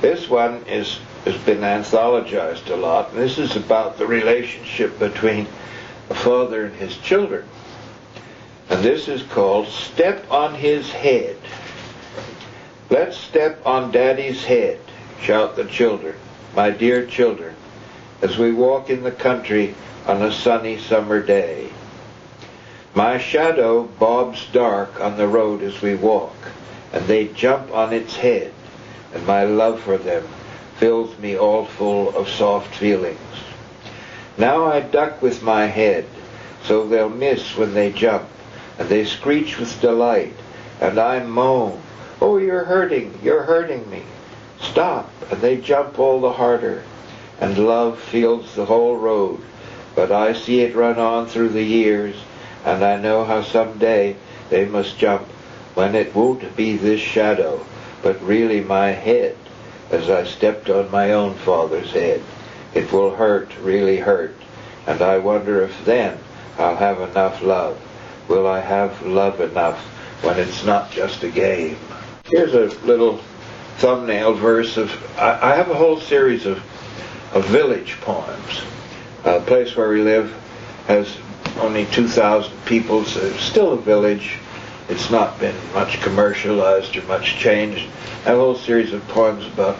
This 0.00 0.28
one 0.28 0.64
is 0.66 0.98
has 1.24 1.36
been 1.44 1.60
anthologized 1.60 2.68
a 2.70 2.76
lot, 2.76 3.10
and 3.10 3.18
this 3.18 3.38
is 3.38 3.54
about 3.54 3.96
the 3.98 4.06
relationship 4.06 4.98
between 4.98 5.46
a 6.10 6.14
father 6.14 6.64
and 6.64 6.74
his 6.74 6.96
children. 6.98 7.46
And 8.68 8.82
this 8.82 9.06
is 9.06 9.22
called 9.22 9.68
Step 9.68 10.28
on 10.30 10.54
His 10.54 10.90
Head. 10.90 11.36
Let's 12.90 13.16
step 13.16 13.64
on 13.64 13.90
Daddy's 13.90 14.44
head, 14.44 14.78
shout 15.20 15.56
the 15.56 15.64
children, 15.64 16.14
my 16.54 16.70
dear 16.70 17.06
children, 17.06 17.54
as 18.22 18.38
we 18.38 18.52
walk 18.52 18.88
in 18.88 19.02
the 19.02 19.12
country 19.12 19.74
on 20.06 20.22
a 20.22 20.32
sunny 20.32 20.78
summer 20.78 21.20
day. 21.20 21.68
My 22.94 23.18
shadow 23.18 23.82
bobs 23.82 24.46
dark 24.52 25.00
on 25.00 25.16
the 25.16 25.26
road 25.26 25.62
as 25.62 25.82
we 25.82 25.96
walk, 25.96 26.36
and 26.92 27.04
they 27.06 27.26
jump 27.28 27.74
on 27.74 27.92
its 27.92 28.16
head, 28.16 28.52
and 29.12 29.26
my 29.26 29.44
love 29.44 29.80
for 29.80 29.98
them 29.98 30.24
fills 30.76 31.18
me 31.18 31.36
all 31.36 31.64
full 31.64 32.14
of 32.16 32.28
soft 32.28 32.74
feelings. 32.74 33.18
Now 34.38 34.66
I 34.66 34.80
duck 34.80 35.20
with 35.20 35.42
my 35.42 35.66
head, 35.66 36.06
so 36.64 36.86
they'll 36.86 37.08
miss 37.08 37.56
when 37.56 37.74
they 37.74 37.90
jump, 37.90 38.28
and 38.78 38.88
they 38.88 39.04
screech 39.04 39.58
with 39.58 39.80
delight, 39.80 40.34
and 40.80 40.98
I 40.98 41.22
moan, 41.24 41.80
Oh, 42.20 42.36
you're 42.36 42.64
hurting, 42.64 43.18
you're 43.22 43.42
hurting 43.42 43.90
me. 43.90 44.02
Stop, 44.60 45.10
and 45.30 45.40
they 45.40 45.56
jump 45.56 45.98
all 45.98 46.20
the 46.20 46.32
harder, 46.32 46.84
and 47.42 47.58
love 47.58 47.98
fills 47.98 48.54
the 48.54 48.64
whole 48.64 48.96
road, 48.96 49.40
but 49.96 50.12
I 50.12 50.32
see 50.32 50.60
it 50.60 50.76
run 50.76 51.00
on 51.00 51.26
through 51.26 51.48
the 51.48 51.64
years, 51.64 52.14
and 52.64 52.84
I 52.84 52.96
know 52.96 53.24
how 53.24 53.42
some 53.42 53.78
day 53.78 54.14
they 54.48 54.64
must 54.64 54.96
jump, 54.96 55.26
when 55.74 55.96
it 55.96 56.14
won't 56.14 56.56
be 56.56 56.76
this 56.76 57.00
shadow, 57.00 57.66
but 58.00 58.22
really 58.22 58.60
my 58.60 58.90
head, 58.90 59.36
as 59.90 60.08
I 60.08 60.22
stepped 60.22 60.70
on 60.70 60.92
my 60.92 61.14
own 61.14 61.34
father's 61.34 61.90
head. 61.90 62.22
It 62.74 62.92
will 62.92 63.16
hurt, 63.16 63.50
really 63.60 63.98
hurt, 63.98 64.36
and 64.86 65.02
I 65.02 65.18
wonder 65.18 65.64
if 65.64 65.84
then 65.84 66.18
I'll 66.58 66.76
have 66.76 67.00
enough 67.00 67.42
love. 67.42 67.76
Will 68.28 68.46
I 68.46 68.60
have 68.60 69.02
love 69.02 69.40
enough 69.40 69.80
when 70.22 70.38
it's 70.38 70.64
not 70.64 70.92
just 70.92 71.24
a 71.24 71.28
game? 71.28 71.76
Here's 72.30 72.54
a 72.54 72.66
little 72.86 73.18
thumbnail 73.78 74.34
verse 74.34 74.76
of, 74.76 74.92
I, 75.18 75.52
I 75.52 75.56
have 75.56 75.70
a 75.70 75.74
whole 75.74 75.98
series 75.98 76.46
of, 76.46 76.62
of 77.32 77.46
village 77.46 77.98
poems. 78.00 78.62
A 79.24 79.40
place 79.40 79.76
where 79.76 79.88
we 79.88 80.02
live 80.02 80.32
has 80.86 81.16
only 81.60 81.86
2,000 81.86 82.52
people, 82.66 83.04
so 83.04 83.20
it's 83.20 83.42
still 83.42 83.72
a 83.72 83.76
village. 83.76 84.38
It's 84.88 85.10
not 85.10 85.38
been 85.38 85.54
much 85.72 86.00
commercialized 86.00 86.96
or 86.96 87.02
much 87.02 87.36
changed. 87.36 87.88
I 88.24 88.30
have 88.30 88.38
a 88.38 88.40
whole 88.40 88.56
series 88.56 88.92
of 88.92 89.06
poems 89.08 89.46
about 89.46 89.76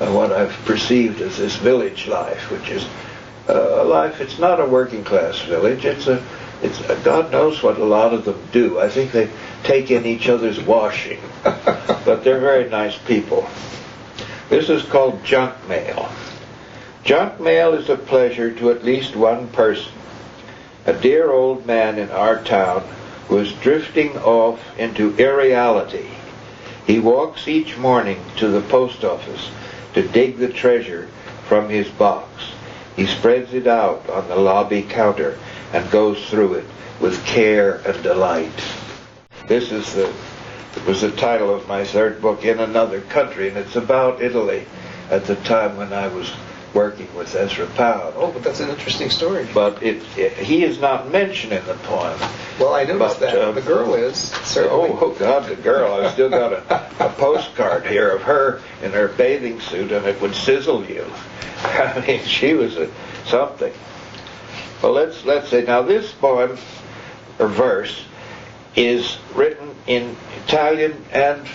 uh, 0.00 0.10
what 0.12 0.32
I've 0.32 0.52
perceived 0.64 1.20
as 1.20 1.38
this 1.38 1.56
village 1.56 2.06
life, 2.06 2.50
which 2.50 2.68
is 2.68 2.86
uh, 3.48 3.82
a 3.82 3.84
life. 3.84 4.20
It's 4.20 4.38
not 4.38 4.60
a 4.60 4.66
working 4.66 5.04
class 5.04 5.40
village. 5.40 5.84
It's 5.84 6.06
a. 6.06 6.24
It's 6.62 6.80
uh, 6.82 7.00
God 7.02 7.32
knows 7.32 7.62
what 7.62 7.78
a 7.78 7.84
lot 7.84 8.14
of 8.14 8.24
them 8.24 8.40
do. 8.52 8.78
I 8.78 8.88
think 8.88 9.10
they 9.10 9.28
take 9.64 9.90
in 9.90 10.06
each 10.06 10.28
other's 10.28 10.60
washing, 10.60 11.20
but 11.42 12.22
they're 12.22 12.40
very 12.40 12.68
nice 12.70 12.96
people. 12.96 13.48
This 14.48 14.68
is 14.68 14.84
called 14.84 15.24
junk 15.24 15.54
mail. 15.68 16.08
Junk 17.04 17.40
mail 17.40 17.74
is 17.74 17.88
a 17.88 17.96
pleasure 17.96 18.52
to 18.52 18.70
at 18.70 18.84
least 18.84 19.16
one 19.16 19.48
person. 19.48 19.92
A 20.86 20.92
dear 20.92 21.32
old 21.32 21.66
man 21.66 21.98
in 21.98 22.10
our 22.10 22.40
town 22.44 22.84
was 23.28 23.52
drifting 23.54 24.16
off 24.18 24.60
into 24.78 25.12
irreality. 25.16 26.10
He 26.86 27.00
walks 27.00 27.48
each 27.48 27.76
morning 27.76 28.20
to 28.36 28.46
the 28.46 28.60
post 28.60 29.04
office 29.04 29.50
to 29.94 30.06
dig 30.06 30.38
the 30.38 30.48
treasure 30.48 31.08
from 31.48 31.68
his 31.68 31.88
box. 31.88 32.28
He 32.94 33.06
spreads 33.06 33.52
it 33.52 33.66
out 33.66 34.08
on 34.08 34.28
the 34.28 34.36
lobby 34.36 34.82
counter 34.82 35.38
and 35.72 35.90
goes 35.90 36.24
through 36.28 36.54
it 36.54 36.66
with 37.00 37.24
care 37.26 37.76
and 37.84 38.00
delight. 38.04 38.62
This 39.48 39.72
is 39.72 39.92
the 39.94 40.12
was 40.86 41.00
the 41.00 41.10
title 41.10 41.52
of 41.52 41.66
my 41.66 41.84
third 41.84 42.22
book, 42.22 42.44
In 42.44 42.60
Another 42.60 43.00
Country, 43.00 43.48
and 43.48 43.58
it's 43.58 43.76
about 43.76 44.22
Italy 44.22 44.64
at 45.10 45.24
the 45.26 45.36
time 45.36 45.76
when 45.76 45.92
I 45.92 46.08
was 46.08 46.32
working 46.74 47.12
with 47.14 47.34
Ezra 47.34 47.66
Pound. 47.68 48.14
Oh, 48.16 48.30
but 48.32 48.42
that's 48.42 48.60
an 48.60 48.68
interesting 48.70 49.10
story. 49.10 49.46
But 49.52 49.82
it, 49.82 50.02
it, 50.16 50.32
he 50.34 50.64
is 50.64 50.78
not 50.78 51.10
mentioned 51.10 51.52
in 51.52 51.64
the 51.66 51.74
poem. 51.74 52.18
Well, 52.58 52.74
I 52.74 52.84
noticed 52.84 53.20
But, 53.20 53.32
that. 53.32 53.36
uh, 53.36 53.52
the 53.52 53.60
girl 53.62 53.94
is, 53.94 54.16
certainly. 54.18 54.90
Oh, 54.90 54.98
oh 55.00 55.10
God, 55.18 55.46
the 55.48 55.56
girl! 55.56 55.92
I've 55.94 56.12
still 56.12 56.30
got 56.30 56.52
a, 56.52 57.04
a 57.04 57.08
postcard 57.10 57.86
here 57.86 58.10
of 58.10 58.22
her 58.22 58.60
in 58.82 58.92
her 58.92 59.08
bathing 59.08 59.60
suit, 59.60 59.92
and 59.92 60.06
it 60.06 60.20
would 60.20 60.34
sizzle 60.34 60.84
you. 60.86 61.04
I 61.62 62.04
mean, 62.06 62.24
she 62.24 62.54
was 62.54 62.76
a, 62.76 62.90
something. 63.26 63.72
Well, 64.82 64.92
let's 64.92 65.24
let's 65.24 65.48
say 65.48 65.62
now 65.64 65.82
this 65.82 66.12
poem 66.12 66.58
or 67.38 67.48
verse 67.48 68.04
is 68.74 69.18
written 69.34 69.74
in 69.86 70.16
Italian 70.44 71.04
and 71.12 71.46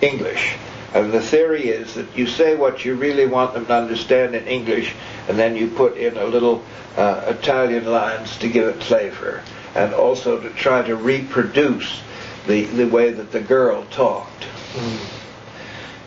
English. 0.00 0.54
And 0.94 1.12
the 1.12 1.20
theory 1.20 1.68
is 1.68 1.94
that 1.94 2.16
you 2.16 2.26
say 2.26 2.54
what 2.54 2.84
you 2.84 2.94
really 2.94 3.26
want 3.26 3.54
them 3.54 3.66
to 3.66 3.74
understand 3.74 4.34
in 4.34 4.46
English, 4.46 4.94
and 5.28 5.38
then 5.38 5.54
you 5.54 5.68
put 5.68 5.96
in 5.98 6.16
a 6.16 6.24
little 6.24 6.64
uh, 6.96 7.24
Italian 7.26 7.84
lines 7.86 8.38
to 8.38 8.48
give 8.48 8.66
it 8.66 8.82
flavor, 8.82 9.42
and 9.74 9.92
also 9.92 10.40
to 10.40 10.50
try 10.50 10.82
to 10.82 10.96
reproduce 10.96 12.02
the, 12.46 12.64
the 12.64 12.86
way 12.86 13.10
that 13.10 13.32
the 13.32 13.40
girl 13.40 13.84
talked. 13.90 14.46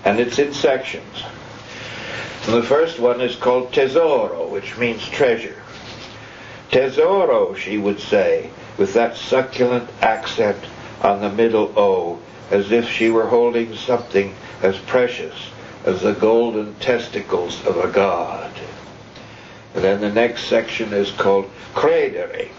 And 0.03 0.19
it's 0.19 0.39
in 0.39 0.53
sections. 0.53 1.23
And 2.45 2.55
the 2.55 2.63
first 2.63 2.99
one 2.99 3.21
is 3.21 3.35
called 3.35 3.71
tesoro, 3.71 4.47
which 4.47 4.75
means 4.77 5.07
treasure. 5.07 5.61
Tesoro, 6.71 7.53
she 7.53 7.77
would 7.77 7.99
say, 7.99 8.49
with 8.79 8.95
that 8.95 9.15
succulent 9.15 9.87
accent 10.01 10.57
on 11.03 11.21
the 11.21 11.29
middle 11.29 11.71
O, 11.77 12.19
as 12.49 12.71
if 12.71 12.89
she 12.89 13.11
were 13.11 13.27
holding 13.27 13.75
something 13.75 14.33
as 14.61 14.77
precious 14.79 15.33
as 15.85 16.01
the 16.01 16.13
golden 16.13 16.75
testicles 16.75 17.65
of 17.65 17.77
a 17.77 17.87
god. 17.87 18.51
And 19.73 19.83
then 19.83 20.01
the 20.01 20.11
next 20.11 20.45
section 20.45 20.93
is 20.93 21.11
called 21.11 21.49
credere. 21.73 22.49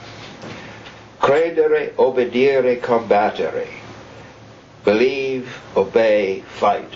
Credere, 1.21 1.93
obedire, 1.95 2.81
combattere. 2.81 3.69
Believe, 4.85 5.61
obey, 5.77 6.41
fight. 6.41 6.91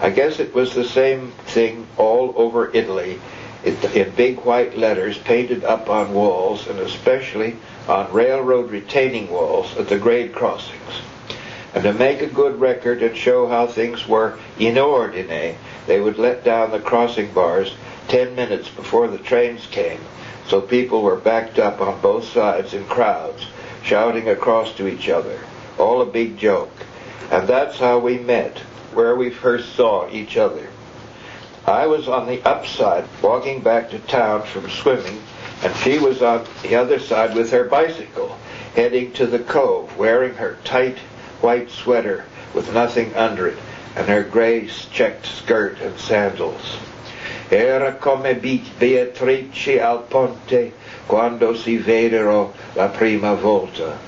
I 0.00 0.10
guess 0.10 0.38
it 0.38 0.54
was 0.54 0.74
the 0.74 0.84
same 0.84 1.32
thing 1.46 1.86
all 1.96 2.32
over 2.36 2.70
Italy 2.72 3.20
it, 3.64 3.84
in 3.94 4.10
big 4.14 4.38
white 4.40 4.78
letters 4.78 5.18
painted 5.18 5.64
up 5.64 5.90
on 5.90 6.14
walls 6.14 6.66
and 6.68 6.78
especially 6.78 7.56
on 7.88 8.10
railroad 8.12 8.70
retaining 8.70 9.30
walls 9.30 9.76
at 9.76 9.88
the 9.88 9.98
grade 9.98 10.32
crossings. 10.32 11.02
And 11.78 11.84
to 11.84 11.92
make 11.92 12.22
a 12.22 12.26
good 12.26 12.58
record 12.58 13.04
and 13.04 13.16
show 13.16 13.46
how 13.46 13.68
things 13.68 14.08
were 14.08 14.36
in 14.58 14.74
ordine, 14.74 15.54
they 15.86 16.00
would 16.00 16.18
let 16.18 16.42
down 16.42 16.72
the 16.72 16.80
crossing 16.80 17.32
bars 17.32 17.72
ten 18.08 18.34
minutes 18.34 18.68
before 18.68 19.06
the 19.06 19.18
trains 19.18 19.64
came, 19.66 20.00
so 20.48 20.60
people 20.60 21.02
were 21.02 21.14
backed 21.14 21.60
up 21.60 21.80
on 21.80 22.00
both 22.00 22.24
sides 22.32 22.74
in 22.74 22.84
crowds, 22.86 23.46
shouting 23.84 24.28
across 24.28 24.74
to 24.74 24.88
each 24.88 25.08
other. 25.08 25.38
All 25.78 26.02
a 26.02 26.06
big 26.06 26.36
joke. 26.36 26.72
And 27.30 27.46
that's 27.46 27.78
how 27.78 28.00
we 28.00 28.18
met, 28.18 28.58
where 28.92 29.14
we 29.14 29.30
first 29.30 29.76
saw 29.76 30.10
each 30.10 30.36
other. 30.36 30.68
I 31.64 31.86
was 31.86 32.08
on 32.08 32.26
the 32.26 32.42
upside, 32.42 33.04
walking 33.22 33.62
back 33.62 33.90
to 33.90 34.00
town 34.00 34.42
from 34.42 34.68
swimming, 34.68 35.22
and 35.62 35.72
she 35.76 36.00
was 36.00 36.22
on 36.22 36.44
the 36.64 36.74
other 36.74 36.98
side 36.98 37.36
with 37.36 37.52
her 37.52 37.62
bicycle, 37.62 38.36
heading 38.74 39.12
to 39.12 39.28
the 39.28 39.38
cove, 39.38 39.96
wearing 39.96 40.34
her 40.34 40.58
tight 40.64 40.98
white 41.40 41.70
sweater 41.70 42.24
with 42.54 42.72
nothing 42.72 43.14
under 43.14 43.48
it, 43.48 43.58
and 43.96 44.08
her 44.08 44.22
gray 44.22 44.68
checked 44.92 45.26
skirt 45.26 45.78
and 45.80 45.98
sandals. 45.98 46.78
era 47.50 47.92
come 47.92 48.34
Beatrice 48.34 49.78
al 49.80 49.98
ponte 50.02 50.72
quando 51.06 51.54
si 51.54 51.78
vedero 51.78 52.52
la 52.76 52.88
prima 52.88 53.34
volta, 53.34 53.98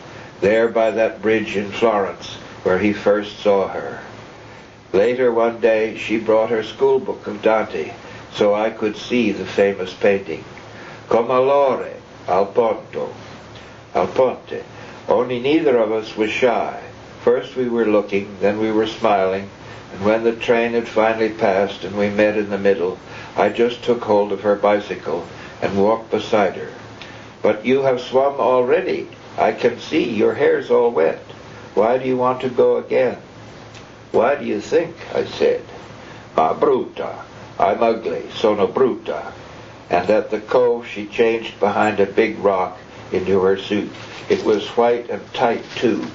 there 0.41 0.69
by 0.69 0.91
that 0.91 1.23
bridge 1.23 1.57
in 1.57 1.71
Florence 1.71 2.35
where 2.63 2.79
he 2.79 2.93
first 2.93 3.39
saw 3.39 3.69
her. 3.69 4.01
Later 4.93 5.33
one 5.33 5.61
day 5.61 5.97
she 5.97 6.19
brought 6.19 6.51
her 6.51 6.63
schoolbook 6.63 7.27
of 7.27 7.43
Dante 7.43 7.93
so 8.33 8.55
I 8.55 8.71
could 8.71 8.97
see 8.97 9.33
the 9.33 9.47
famous 9.47 9.95
painting. 9.95 10.45
Come 11.09 11.31
allore 11.31 11.89
al 12.29 12.47
ponto, 12.47 13.15
al 13.95 14.07
ponte. 14.09 14.65
Only 15.09 15.41
neither 15.41 15.79
of 15.79 15.91
us 15.91 16.17
was 16.17 16.31
shy. 16.31 16.81
First 17.23 17.55
we 17.55 17.69
were 17.69 17.85
looking, 17.85 18.37
then 18.41 18.59
we 18.59 18.73
were 18.73 18.87
smiling, 18.87 19.51
and 19.93 20.05
when 20.05 20.25
the 20.25 20.35
train 20.35 20.73
had 20.73 20.89
finally 20.89 21.29
passed 21.29 21.85
and 21.85 21.97
we 21.97 22.09
met 22.09 22.39
in 22.39 22.49
the 22.49 22.59
middle, 22.59 22.99
I 23.37 23.51
just 23.51 23.85
took 23.85 24.03
hold 24.05 24.33
of 24.33 24.41
her 24.41 24.57
bicycle 24.57 25.27
and 25.61 25.83
walked 25.83 26.11
beside 26.11 26.57
her. 26.57 26.71
But 27.43 27.67
you 27.67 27.83
have 27.83 28.01
swum 28.01 28.41
already. 28.41 29.09
I 29.37 29.53
can 29.53 29.79
see 29.79 30.11
your 30.11 30.35
hair's 30.35 30.71
all 30.71 30.91
wet. 30.91 31.19
Why 31.75 31.99
do 31.99 32.09
you 32.09 32.17
want 32.17 32.41
to 32.41 32.49
go 32.49 32.79
again? 32.79 33.19
Why 34.13 34.35
do 34.37 34.45
you 34.45 34.61
think? 34.61 34.97
I 35.15 35.25
said. 35.25 35.63
Ma 36.37 36.55
bruta. 36.55 37.23
I'm 37.59 37.83
ugly. 37.83 38.31
Sono 38.35 38.67
bruta. 38.67 39.33
And 39.91 40.09
at 40.09 40.31
the 40.31 40.41
cove 40.41 40.87
she 40.87 41.07
changed 41.07 41.61
behind 41.61 42.01
a 42.01 42.07
big 42.07 42.39
rock 42.39 42.79
into 43.13 43.41
her 43.43 43.59
suit. 43.59 43.91
It 44.29 44.45
was 44.45 44.67
white 44.69 45.11
and 45.11 45.23
tight 45.35 45.65
too. 45.77 46.07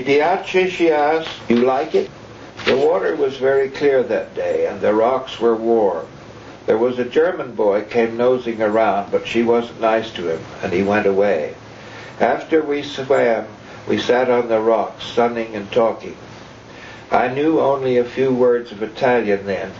Piace? 0.00 0.70
she 0.70 0.90
asked. 0.90 1.28
You 1.48 1.56
like 1.56 1.94
it? 1.94 2.10
The 2.64 2.76
water 2.76 3.16
was 3.16 3.36
very 3.36 3.68
clear 3.68 4.02
that 4.04 4.34
day, 4.34 4.66
and 4.66 4.80
the 4.80 4.94
rocks 4.94 5.40
were 5.40 5.56
warm. 5.56 6.06
There 6.66 6.78
was 6.78 6.98
a 6.98 7.04
German 7.04 7.54
boy 7.54 7.82
came 7.82 8.16
nosing 8.16 8.62
around, 8.62 9.10
but 9.10 9.26
she 9.26 9.42
wasn't 9.42 9.80
nice 9.80 10.10
to 10.12 10.28
him, 10.28 10.40
and 10.62 10.72
he 10.72 10.82
went 10.82 11.06
away. 11.06 11.54
After 12.20 12.62
we 12.62 12.82
swam, 12.82 13.46
we 13.88 13.98
sat 13.98 14.30
on 14.30 14.48
the 14.48 14.60
rocks, 14.60 15.04
sunning 15.04 15.56
and 15.56 15.70
talking. 15.72 16.16
I 17.10 17.28
knew 17.28 17.58
only 17.58 17.98
a 17.98 18.04
few 18.04 18.32
words 18.32 18.70
of 18.70 18.82
Italian 18.82 19.44
then, 19.44 19.72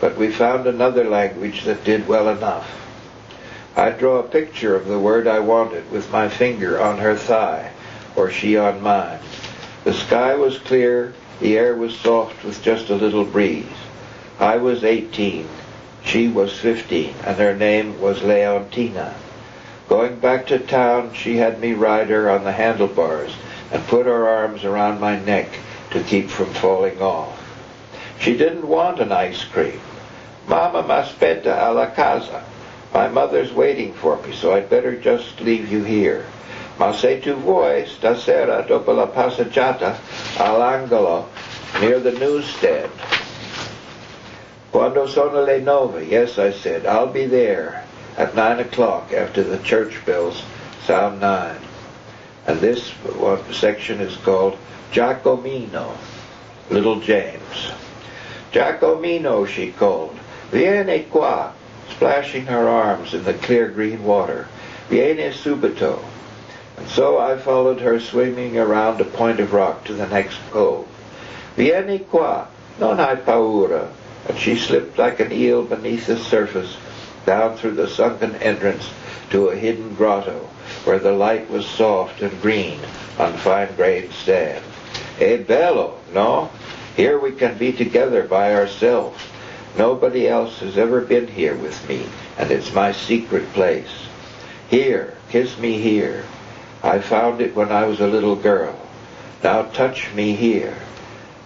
but 0.00 0.16
we 0.16 0.32
found 0.32 0.66
another 0.66 1.04
language 1.04 1.64
that 1.64 1.84
did 1.84 2.08
well 2.08 2.28
enough. 2.28 2.68
I'd 3.76 3.98
draw 3.98 4.18
a 4.18 4.24
picture 4.24 4.74
of 4.74 4.86
the 4.86 4.98
word 4.98 5.28
I 5.28 5.40
wanted 5.40 5.90
with 5.92 6.10
my 6.10 6.28
finger 6.28 6.80
on 6.80 6.98
her 6.98 7.14
thigh, 7.14 7.70
or 8.16 8.30
she 8.30 8.56
on 8.56 8.80
mine. 8.80 9.20
The 9.82 9.94
sky 9.94 10.34
was 10.34 10.58
clear, 10.58 11.14
the 11.40 11.56
air 11.56 11.74
was 11.74 11.98
soft 11.98 12.44
with 12.44 12.62
just 12.62 12.90
a 12.90 12.94
little 12.94 13.24
breeze. 13.24 13.64
I 14.38 14.58
was 14.58 14.84
18, 14.84 15.48
she 16.04 16.28
was 16.28 16.52
15, 16.58 17.14
and 17.24 17.36
her 17.38 17.54
name 17.54 17.98
was 17.98 18.20
Leontina. 18.20 19.14
Going 19.88 20.16
back 20.16 20.46
to 20.48 20.58
town, 20.58 21.14
she 21.14 21.38
had 21.38 21.60
me 21.60 21.72
ride 21.72 22.10
her 22.10 22.28
on 22.28 22.44
the 22.44 22.52
handlebars 22.52 23.32
and 23.72 23.86
put 23.86 24.04
her 24.04 24.28
arms 24.28 24.64
around 24.64 25.00
my 25.00 25.18
neck 25.18 25.48
to 25.92 26.02
keep 26.02 26.28
from 26.28 26.52
falling 26.52 27.00
off. 27.00 27.40
She 28.20 28.36
didn't 28.36 28.68
want 28.68 29.00
an 29.00 29.12
ice 29.12 29.44
cream. 29.44 29.80
Mama 30.46 30.82
m'aspetta 30.82 31.56
alla 31.56 31.86
casa. 31.86 32.44
My 32.92 33.08
mother's 33.08 33.52
waiting 33.52 33.94
for 33.94 34.20
me, 34.22 34.34
so 34.34 34.52
I'd 34.52 34.68
better 34.68 34.94
just 34.94 35.40
leave 35.40 35.72
you 35.72 35.84
here. 35.84 36.26
Ma 36.80 36.92
se 36.92 37.20
tu 37.20 37.34
vuoi, 37.34 37.84
stasera 37.84 38.62
dopo 38.62 38.92
la 38.92 39.06
passeggiata 39.06 39.98
all'angolo 40.38 41.28
near 41.78 42.00
the 42.00 42.12
newsstand. 42.12 42.88
Quando 44.70 45.06
sono 45.06 45.42
le 45.42 45.58
nove? 45.58 46.04
Yes, 46.04 46.38
I 46.38 46.52
said. 46.52 46.86
I'll 46.86 47.12
be 47.12 47.26
there 47.26 47.84
at 48.16 48.34
nine 48.34 48.60
o'clock 48.60 49.12
after 49.12 49.42
the 49.42 49.58
church 49.58 50.02
bells 50.06 50.42
sound 50.86 51.20
nine. 51.20 51.60
And 52.46 52.60
this 52.60 52.88
one 53.18 53.52
section 53.52 54.00
is 54.00 54.16
called 54.16 54.56
Giacomino, 54.90 55.98
little 56.70 56.98
James. 56.98 57.72
Giacomino, 58.52 59.46
she 59.46 59.72
called. 59.72 60.18
Vieni 60.50 61.04
qua, 61.10 61.52
splashing 61.90 62.46
her 62.46 62.66
arms 62.66 63.12
in 63.12 63.24
the 63.24 63.34
clear 63.34 63.68
green 63.68 64.02
water. 64.02 64.48
Vieni 64.88 65.28
subito. 65.28 66.09
So 66.88 67.18
I 67.18 67.36
followed 67.36 67.80
her 67.80 68.00
swimming 68.00 68.58
around 68.58 69.00
a 69.00 69.04
point 69.04 69.40
of 69.40 69.52
rock 69.52 69.84
to 69.84 69.92
the 69.92 70.08
next 70.08 70.38
cove. 70.50 70.88
Vieni 71.56 72.00
qua, 72.00 72.46
non 72.78 72.98
hai 72.98 73.16
paura 73.16 73.90
and 74.28 74.38
she 74.38 74.56
slipped 74.56 74.98
like 74.98 75.18
an 75.20 75.32
eel 75.32 75.64
beneath 75.64 76.06
the 76.06 76.16
surface 76.16 76.76
down 77.26 77.56
through 77.56 77.74
the 77.74 77.88
sunken 77.88 78.34
entrance 78.36 78.90
to 79.30 79.48
a 79.48 79.56
hidden 79.56 79.94
grotto 79.94 80.48
where 80.84 80.98
the 80.98 81.12
light 81.12 81.48
was 81.50 81.66
soft 81.66 82.20
and 82.22 82.42
green 82.42 82.78
on 83.18 83.32
fine-grained 83.38 84.12
sand. 84.12 84.64
E 85.20 85.36
bello, 85.36 85.98
no? 86.12 86.50
Here 86.96 87.18
we 87.18 87.32
can 87.32 87.56
be 87.56 87.72
together 87.72 88.24
by 88.24 88.54
ourselves. 88.54 89.22
Nobody 89.76 90.28
else 90.28 90.58
has 90.60 90.76
ever 90.76 91.00
been 91.00 91.28
here 91.28 91.56
with 91.56 91.88
me, 91.88 92.04
and 92.38 92.50
it's 92.50 92.74
my 92.74 92.92
secret 92.92 93.52
place. 93.52 94.08
Here, 94.68 95.16
kiss 95.28 95.58
me 95.58 95.78
here. 95.78 96.24
I 96.82 96.98
found 97.00 97.40
it 97.40 97.54
when 97.54 97.70
I 97.70 97.86
was 97.86 98.00
a 98.00 98.06
little 98.06 98.36
girl. 98.36 98.74
Now 99.42 99.62
touch 99.62 100.12
me 100.14 100.34
here. 100.34 100.76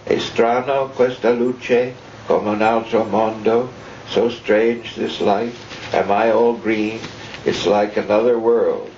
Estrano 0.07 0.89
questa 0.93 1.31
luce 1.31 1.93
Come 2.27 2.47
un 2.47 2.61
altro 2.63 3.03
mondo, 3.03 3.69
so 4.09 4.29
strange 4.29 4.95
this 4.95 5.21
light. 5.21 5.53
Am 5.93 6.11
I 6.11 6.31
all 6.31 6.53
green? 6.53 6.99
It's 7.45 7.67
like 7.67 7.97
another 7.97 8.39
world. 8.39 8.89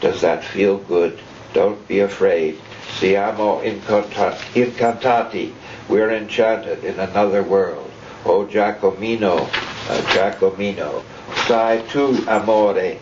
Does 0.00 0.22
that 0.22 0.42
feel 0.42 0.78
good? 0.78 1.18
Don't 1.52 1.86
be 1.86 2.00
afraid. 2.00 2.58
Siamo 2.98 3.60
incantati. 3.62 5.52
We're 5.90 6.10
enchanted 6.10 6.84
in 6.84 6.98
another 6.98 7.42
world. 7.42 7.90
Oh 8.24 8.46
Giacomino, 8.46 9.42
uh, 9.42 10.00
Giacomino, 10.08 11.02
sai 11.46 11.82
tu 11.88 12.24
amore, 12.26 12.98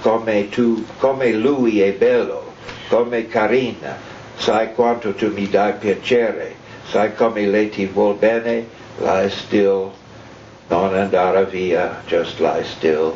come 0.00 0.48
tu, 0.48 0.84
come 0.98 1.32
lui 1.32 1.80
è 1.80 1.92
bello, 1.92 2.52
come 2.88 3.26
carina, 3.26 3.96
sai 4.36 4.72
quanto 4.74 5.14
tu 5.14 5.32
mi 5.32 5.48
dai 5.48 5.74
piacere, 5.74 6.54
sai 6.88 7.14
come 7.14 7.46
lei 7.46 7.68
ti 7.68 7.86
vuol 7.86 8.14
bene, 8.14 8.66
lie 8.98 9.30
still, 9.30 9.92
non 10.68 10.94
andare 10.94 11.44
via, 11.46 12.02
just 12.06 12.38
lie 12.38 12.64
still. 12.64 13.14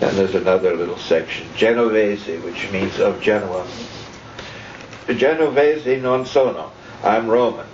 Then 0.00 0.16
there's 0.16 0.34
another 0.34 0.74
little 0.74 0.98
section, 0.98 1.46
Genovese, 1.56 2.42
which 2.42 2.70
means 2.72 2.98
of 2.98 3.20
Genoa. 3.20 3.64
Genovese 5.06 6.00
non 6.00 6.26
sono. 6.26 6.72
I'm 7.04 7.28
Roman. 7.28 7.66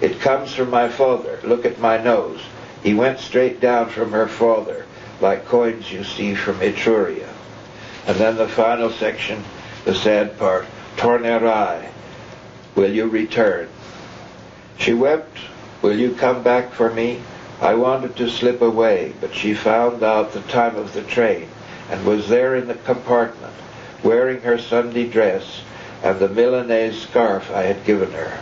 It 0.00 0.20
comes 0.20 0.54
from 0.54 0.70
my 0.70 0.88
father. 0.88 1.38
Look 1.42 1.66
at 1.66 1.78
my 1.78 1.98
nose. 1.98 2.40
He 2.82 2.94
went 2.94 3.18
straight 3.18 3.60
down 3.60 3.88
from 3.90 4.12
her 4.12 4.28
father, 4.28 4.85
like 5.20 5.46
coins 5.46 5.90
you 5.92 6.04
see 6.04 6.34
from 6.34 6.60
Etruria. 6.60 7.28
And 8.06 8.16
then 8.16 8.36
the 8.36 8.48
final 8.48 8.90
section, 8.90 9.42
the 9.84 9.94
sad 9.94 10.38
part, 10.38 10.66
Tornerai. 10.96 11.90
Will 12.74 12.92
you 12.92 13.08
return? 13.08 13.68
She 14.78 14.92
wept 14.94 15.38
Will 15.82 15.98
you 15.98 16.14
come 16.14 16.42
back 16.42 16.72
for 16.72 16.90
me? 16.90 17.20
I 17.60 17.74
wanted 17.74 18.16
to 18.16 18.30
slip 18.30 18.60
away, 18.60 19.12
but 19.20 19.34
she 19.34 19.54
found 19.54 20.02
out 20.02 20.32
the 20.32 20.40
time 20.42 20.74
of 20.76 20.94
the 20.94 21.02
train 21.02 21.48
and 21.90 22.04
was 22.04 22.28
there 22.28 22.56
in 22.56 22.66
the 22.66 22.74
compartment, 22.74 23.52
wearing 24.02 24.40
her 24.40 24.58
Sunday 24.58 25.06
dress 25.06 25.60
and 26.02 26.18
the 26.18 26.28
Milanese 26.28 27.00
scarf 27.02 27.50
I 27.52 27.62
had 27.62 27.84
given 27.84 28.10
her. 28.12 28.40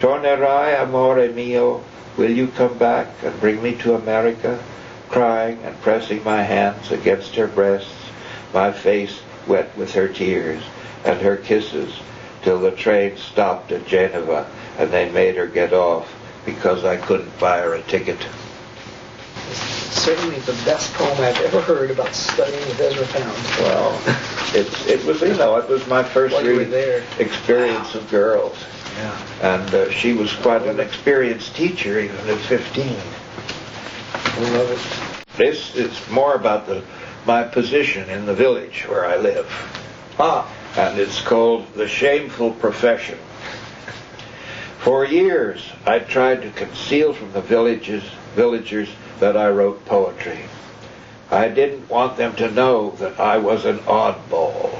Tornerai, 0.00 0.82
amore 0.82 1.28
mio, 1.28 1.84
will 2.16 2.30
you 2.30 2.46
come 2.46 2.78
back 2.78 3.08
and 3.22 3.38
bring 3.40 3.62
me 3.62 3.74
to 3.76 3.94
America? 3.94 4.62
Crying 5.12 5.58
and 5.62 5.78
pressing 5.82 6.24
my 6.24 6.42
hands 6.42 6.90
against 6.90 7.34
her 7.34 7.46
breasts, 7.46 7.92
my 8.54 8.72
face 8.72 9.20
wet 9.46 9.76
with 9.76 9.92
her 9.92 10.08
tears 10.08 10.62
and 11.04 11.20
her 11.20 11.36
kisses, 11.36 11.94
till 12.40 12.58
the 12.58 12.70
train 12.70 13.18
stopped 13.18 13.72
at 13.72 13.86
Geneva 13.86 14.50
and 14.78 14.90
they 14.90 15.10
made 15.12 15.36
her 15.36 15.46
get 15.46 15.74
off 15.74 16.10
because 16.46 16.86
I 16.86 16.96
couldn't 16.96 17.38
buy 17.38 17.58
her 17.58 17.74
a 17.74 17.82
ticket. 17.82 18.26
Certainly 19.52 20.38
the 20.40 20.58
best 20.64 20.94
poem 20.94 21.20
I've 21.20 21.38
ever 21.42 21.60
heard 21.60 21.90
about 21.90 22.14
studying 22.14 22.66
with 22.68 22.80
Ezra 22.80 23.06
Pound. 23.08 23.36
Well, 23.60 24.00
it's, 24.54 24.86
it 24.86 25.04
was, 25.04 25.20
you 25.20 25.34
know, 25.34 25.56
it 25.56 25.68
was 25.68 25.86
my 25.88 26.02
first 26.02 26.32
While 26.32 26.46
you 26.46 26.64
there. 26.64 27.04
experience 27.18 27.94
of 27.94 28.10
girls. 28.10 28.56
Yeah. 28.96 29.18
And 29.42 29.74
uh, 29.74 29.90
she 29.90 30.14
was 30.14 30.32
quite 30.32 30.62
an 30.62 30.80
experienced 30.80 31.54
teacher 31.54 32.00
even 32.00 32.16
at 32.30 32.38
15. 32.38 32.96
This 35.36 35.74
is 35.76 36.10
more 36.10 36.34
about 36.34 36.66
the, 36.66 36.82
my 37.26 37.42
position 37.42 38.08
in 38.08 38.24
the 38.24 38.34
village 38.34 38.84
where 38.88 39.04
I 39.04 39.16
live. 39.16 39.46
Ah, 40.18 40.50
And 40.76 40.98
it's 40.98 41.20
called 41.20 41.72
The 41.74 41.86
Shameful 41.86 42.52
Profession. 42.52 43.18
For 44.78 45.04
years, 45.04 45.70
I 45.84 45.98
tried 45.98 46.42
to 46.42 46.50
conceal 46.50 47.12
from 47.12 47.32
the 47.32 47.42
villages, 47.42 48.02
villagers 48.34 48.88
that 49.20 49.36
I 49.36 49.50
wrote 49.50 49.84
poetry. 49.84 50.40
I 51.30 51.48
didn't 51.48 51.90
want 51.90 52.16
them 52.16 52.34
to 52.36 52.50
know 52.50 52.92
that 52.92 53.20
I 53.20 53.36
was 53.36 53.66
an 53.66 53.78
oddball. 53.80 54.74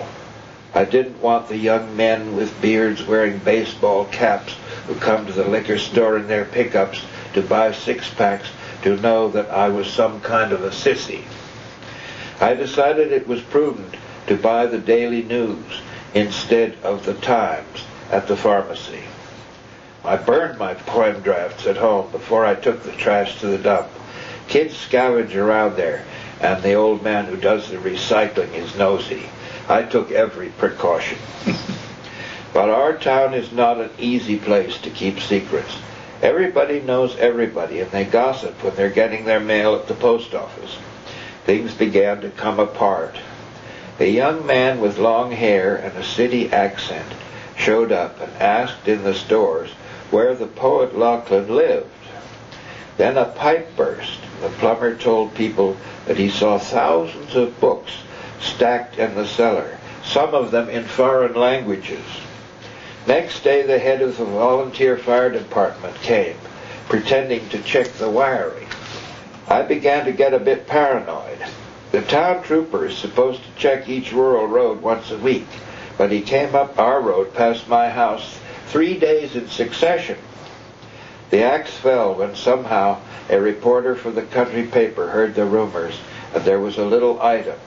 I 0.75 0.85
didn't 0.85 1.21
want 1.21 1.49
the 1.49 1.59
young 1.59 1.95
men 1.95 2.35
with 2.37 2.61
beards 2.63 3.07
wearing 3.07 3.39
baseball 3.39 4.07
caps 4.07 4.55
who 4.87 4.95
come 4.95 5.27
to 5.27 5.33
the 5.33 5.47
liquor 5.47 5.79
store 5.79 6.17
in 6.17 6.27
their 6.27 6.47
pickups 6.47 7.05
to 7.35 7.43
buy 7.43 7.73
six 7.73 8.09
packs 8.15 8.49
to 8.83 8.97
know 9.01 9.29
that 9.29 9.51
I 9.51 9.69
was 9.69 9.87
some 9.87 10.21
kind 10.21 10.53
of 10.53 10.63
a 10.63 10.71
sissy. 10.71 11.25
I 12.41 12.55
decided 12.55 13.13
it 13.13 13.29
was 13.29 13.41
prudent 13.41 13.95
to 14.27 14.37
buy 14.37 14.67
the 14.67 14.79
Daily 14.79 15.23
News 15.23 15.81
instead 16.15 16.77
of 16.83 17.05
the 17.05 17.15
Times 17.15 17.85
at 18.11 18.29
the 18.29 18.37
pharmacy. 18.37 19.03
I 20.05 20.17
burned 20.17 20.59
my 20.59 20.75
poem 20.75 21.23
drafts 21.23 21.67
at 21.67 21.77
home 21.77 22.11
before 22.11 22.45
I 22.45 22.57
took 22.57 22.83
the 22.83 22.93
trash 22.93 23.39
to 23.41 23.47
the 23.47 23.59
dump. 23.59 23.89
Kids 24.49 24.75
scavenge 24.75 25.37
around 25.37 25.77
there, 25.77 26.05
and 26.41 26.63
the 26.63 26.75
old 26.75 27.03
man 27.03 27.27
who 27.27 27.37
does 27.37 27.71
the 27.71 27.77
recycling 27.77 28.53
is 28.53 28.77
nosy. 28.77 29.29
I 29.69 29.85
took 29.85 30.11
every 30.11 30.49
precaution. 30.49 31.19
but 32.53 32.69
our 32.69 32.97
town 32.99 33.33
is 33.33 33.53
not 33.53 33.81
an 33.81 33.91
easy 33.99 34.39
place 34.39 34.77
to 34.79 34.91
keep 34.91 35.21
secrets. 35.21 35.77
Everybody 36.23 36.79
knows 36.79 37.17
everybody, 37.17 37.81
and 37.81 37.91
they 37.91 38.05
gossip 38.05 38.63
when 38.63 38.77
they're 38.77 38.91
getting 38.91 39.25
their 39.25 39.41
mail 39.41 39.75
at 39.75 39.89
the 39.89 39.95
post 39.95 40.35
office. 40.35 40.79
Things 41.45 41.75
began 41.75 42.21
to 42.21 42.31
come 42.31 42.61
apart. 42.61 43.17
A 43.99 44.07
young 44.07 44.47
man 44.47 44.81
with 44.81 44.99
long 44.99 45.33
hair 45.33 45.75
and 45.75 45.99
a 45.99 46.05
city 46.05 46.53
accent 46.53 47.13
showed 47.57 47.91
up 47.91 48.21
and 48.21 48.33
asked 48.41 48.87
in 48.87 49.03
the 49.03 49.15
stores 49.15 49.71
where 50.13 50.37
the 50.37 50.47
poet 50.47 50.97
Laughlin 50.97 51.49
lived. 51.49 51.89
Then 52.97 53.17
a 53.17 53.25
pipe 53.25 53.77
burst. 53.77 54.21
The 54.41 54.49
plumber 54.49 54.95
told 54.95 55.35
people 55.35 55.77
that 56.07 56.19
he 56.19 56.31
saw 56.31 56.57
thousands 56.57 57.35
of 57.35 57.59
books 57.59 57.93
stacked 58.41 58.97
in 58.97 59.17
the 59.17 59.27
cellar, 59.27 59.79
some 60.05 60.35
of 60.35 60.53
them 60.53 60.69
in 60.69 60.85
foreign 60.85 61.35
languages. 61.35 62.05
Next 63.07 63.43
day, 63.43 63.63
the 63.63 63.81
head 63.81 64.01
of 64.01 64.17
the 64.17 64.25
volunteer 64.25 64.97
fire 64.97 65.29
department 65.29 65.97
came, 66.03 66.37
pretending 66.89 67.49
to 67.49 67.61
check 67.63 67.89
the 67.95 68.09
wiring. 68.09 68.69
I 69.49 69.63
began 69.63 70.05
to 70.05 70.13
get 70.13 70.33
a 70.33 70.39
bit 70.39 70.69
paranoid. 70.69 71.39
The 71.91 72.03
town 72.03 72.45
trooper 72.45 72.87
is 72.87 72.97
supposed 72.97 73.43
to 73.43 73.61
check 73.61 73.89
each 73.89 74.13
rural 74.13 74.47
road 74.47 74.81
once 74.83 75.11
a 75.11 75.19
week, 75.19 75.49
but 75.99 76.13
he 76.13 76.21
came 76.21 76.55
up 76.55 76.79
our 76.79 77.01
road 77.01 77.35
past 77.35 77.69
my 77.69 77.91
house 77.91 78.39
three 78.69 78.97
days 78.97 79.35
in 79.35 79.49
succession. 79.49 80.19
The 81.31 81.43
axe 81.43 81.73
fell 81.73 82.15
when 82.15 82.37
somehow 82.37 83.01
a 83.29 83.41
reporter 83.41 83.97
for 83.97 84.13
the 84.13 84.23
country 84.23 84.63
paper 84.63 85.09
heard 85.09 85.35
the 85.35 85.45
rumors, 85.45 85.99
and 86.35 86.45
there 86.45 86.61
was 86.61 86.79
a 86.79 86.85
little 86.85 87.21
item. 87.21 87.59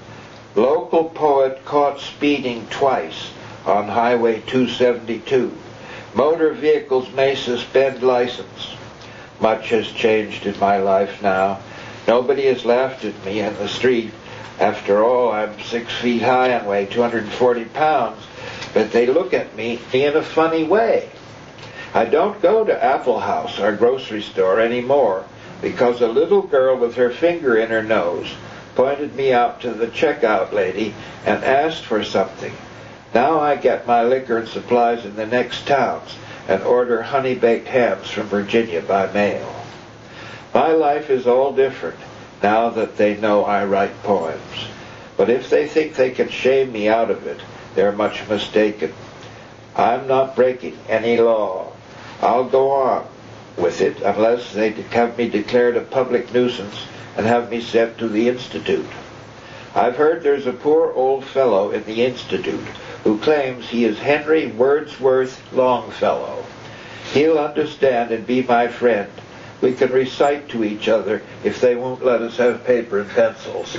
Local 0.56 1.04
poet 1.04 1.66
caught 1.66 2.00
speeding 2.00 2.68
twice 2.70 3.32
on 3.66 3.88
Highway 3.88 4.42
272. 4.42 5.56
Motor 6.14 6.54
vehicles 6.54 7.12
may 7.14 7.36
suspend 7.36 8.04
license. 8.04 8.76
Much 9.40 9.70
has 9.70 9.88
changed 9.92 10.46
in 10.46 10.58
my 10.60 10.78
life 10.78 11.22
now. 11.22 11.60
Nobody 12.08 12.46
has 12.46 12.66
laughed 12.66 13.04
at 13.04 13.26
me 13.26 13.40
in 13.40 13.54
the 13.56 13.68
street. 13.68 14.12
After 14.60 15.04
all, 15.04 15.32
I'm 15.32 15.60
six 15.62 15.92
feet 15.94 16.22
high 16.22 16.50
and 16.50 16.68
weigh 16.68 16.86
240 16.86 17.66
pounds, 17.66 18.24
but 18.74 18.92
they 18.92 19.08
look 19.08 19.34
at 19.34 19.56
me 19.56 19.80
in 19.92 20.16
a 20.16 20.24
funny 20.24 20.64
way. 20.64 21.10
I 21.94 22.06
don't 22.06 22.42
go 22.42 22.64
to 22.64 22.84
Apple 22.84 23.20
House, 23.20 23.60
our 23.60 23.76
grocery 23.76 24.22
store, 24.22 24.60
anymore 24.60 25.26
because 25.62 26.02
a 26.02 26.08
little 26.08 26.42
girl 26.42 26.78
with 26.78 26.96
her 26.96 27.10
finger 27.10 27.58
in 27.58 27.70
her 27.70 27.84
nose 27.84 28.32
pointed 28.76 29.16
me 29.16 29.32
out 29.32 29.62
to 29.62 29.72
the 29.72 29.88
checkout 29.88 30.52
lady 30.52 30.94
and 31.26 31.44
asked 31.44 31.84
for 31.84 32.04
something. 32.04 32.54
Now 33.16 33.40
I 33.40 33.56
get 33.56 33.88
my 33.88 34.04
liquor 34.04 34.40
and 34.40 34.48
supplies 34.50 35.06
in 35.06 35.16
the 35.16 35.26
next 35.26 35.66
towns 35.66 36.18
and 36.50 36.62
order 36.64 37.02
honey-baked 37.02 37.70
hams 37.70 38.10
from 38.10 38.28
Virginia 38.28 38.82
by 38.82 39.10
mail. 39.14 39.56
My 40.54 40.74
life 40.74 41.10
is 41.10 41.26
all 41.26 41.54
different 41.54 41.98
now 42.44 42.70
that 42.72 42.98
they 42.98 43.16
know 43.16 43.46
I 43.46 43.64
write 43.64 44.04
poems. 44.04 44.68
But 45.16 45.30
if 45.30 45.50
they 45.50 45.66
think 45.66 45.96
they 45.96 46.12
can 46.12 46.28
shame 46.28 46.74
me 46.74 46.90
out 46.90 47.10
of 47.10 47.26
it, 47.26 47.40
they're 47.74 47.94
much 47.94 48.28
mistaken. 48.28 48.92
I'm 49.78 50.08
not 50.10 50.36
breaking 50.36 50.78
any 50.90 51.18
law. 51.18 51.72
I'll 52.22 52.50
go 52.50 52.70
on 52.72 53.08
with 53.56 53.80
it 53.80 54.02
unless 54.02 54.52
they 54.52 54.72
have 54.72 55.18
me 55.18 55.30
declared 55.30 55.78
a 55.78 55.82
public 55.82 56.34
nuisance 56.34 56.76
and 57.16 57.26
have 57.26 57.50
me 57.50 57.62
sent 57.62 57.98
to 58.00 58.10
the 58.10 58.28
Institute. 58.28 58.90
I've 59.74 59.96
heard 59.96 60.22
there's 60.22 60.48
a 60.48 60.54
poor 60.54 60.92
old 60.92 61.24
fellow 61.24 61.72
in 61.72 61.86
the 61.86 62.04
Institute 62.04 62.68
who 63.06 63.20
claims 63.20 63.70
he 63.70 63.86
is 63.86 64.00
Henry 64.00 64.48
Wadsworth 64.48 65.54
Longfellow. 65.54 66.44
He'll 67.14 67.38
understand 67.38 68.12
and 68.12 68.26
be 68.26 68.42
my 68.42 68.68
friend. 68.68 69.12
We 69.62 69.74
can 69.74 69.92
recite 69.92 70.50
to 70.50 70.64
each 70.64 70.90
other 70.90 71.22
if 71.44 71.62
they 71.62 71.76
won't 71.76 72.04
let 72.04 72.24
us 72.24 72.38
have 72.38 72.66
paper 72.66 73.00
and 73.00 73.10
pencils. 73.12 73.78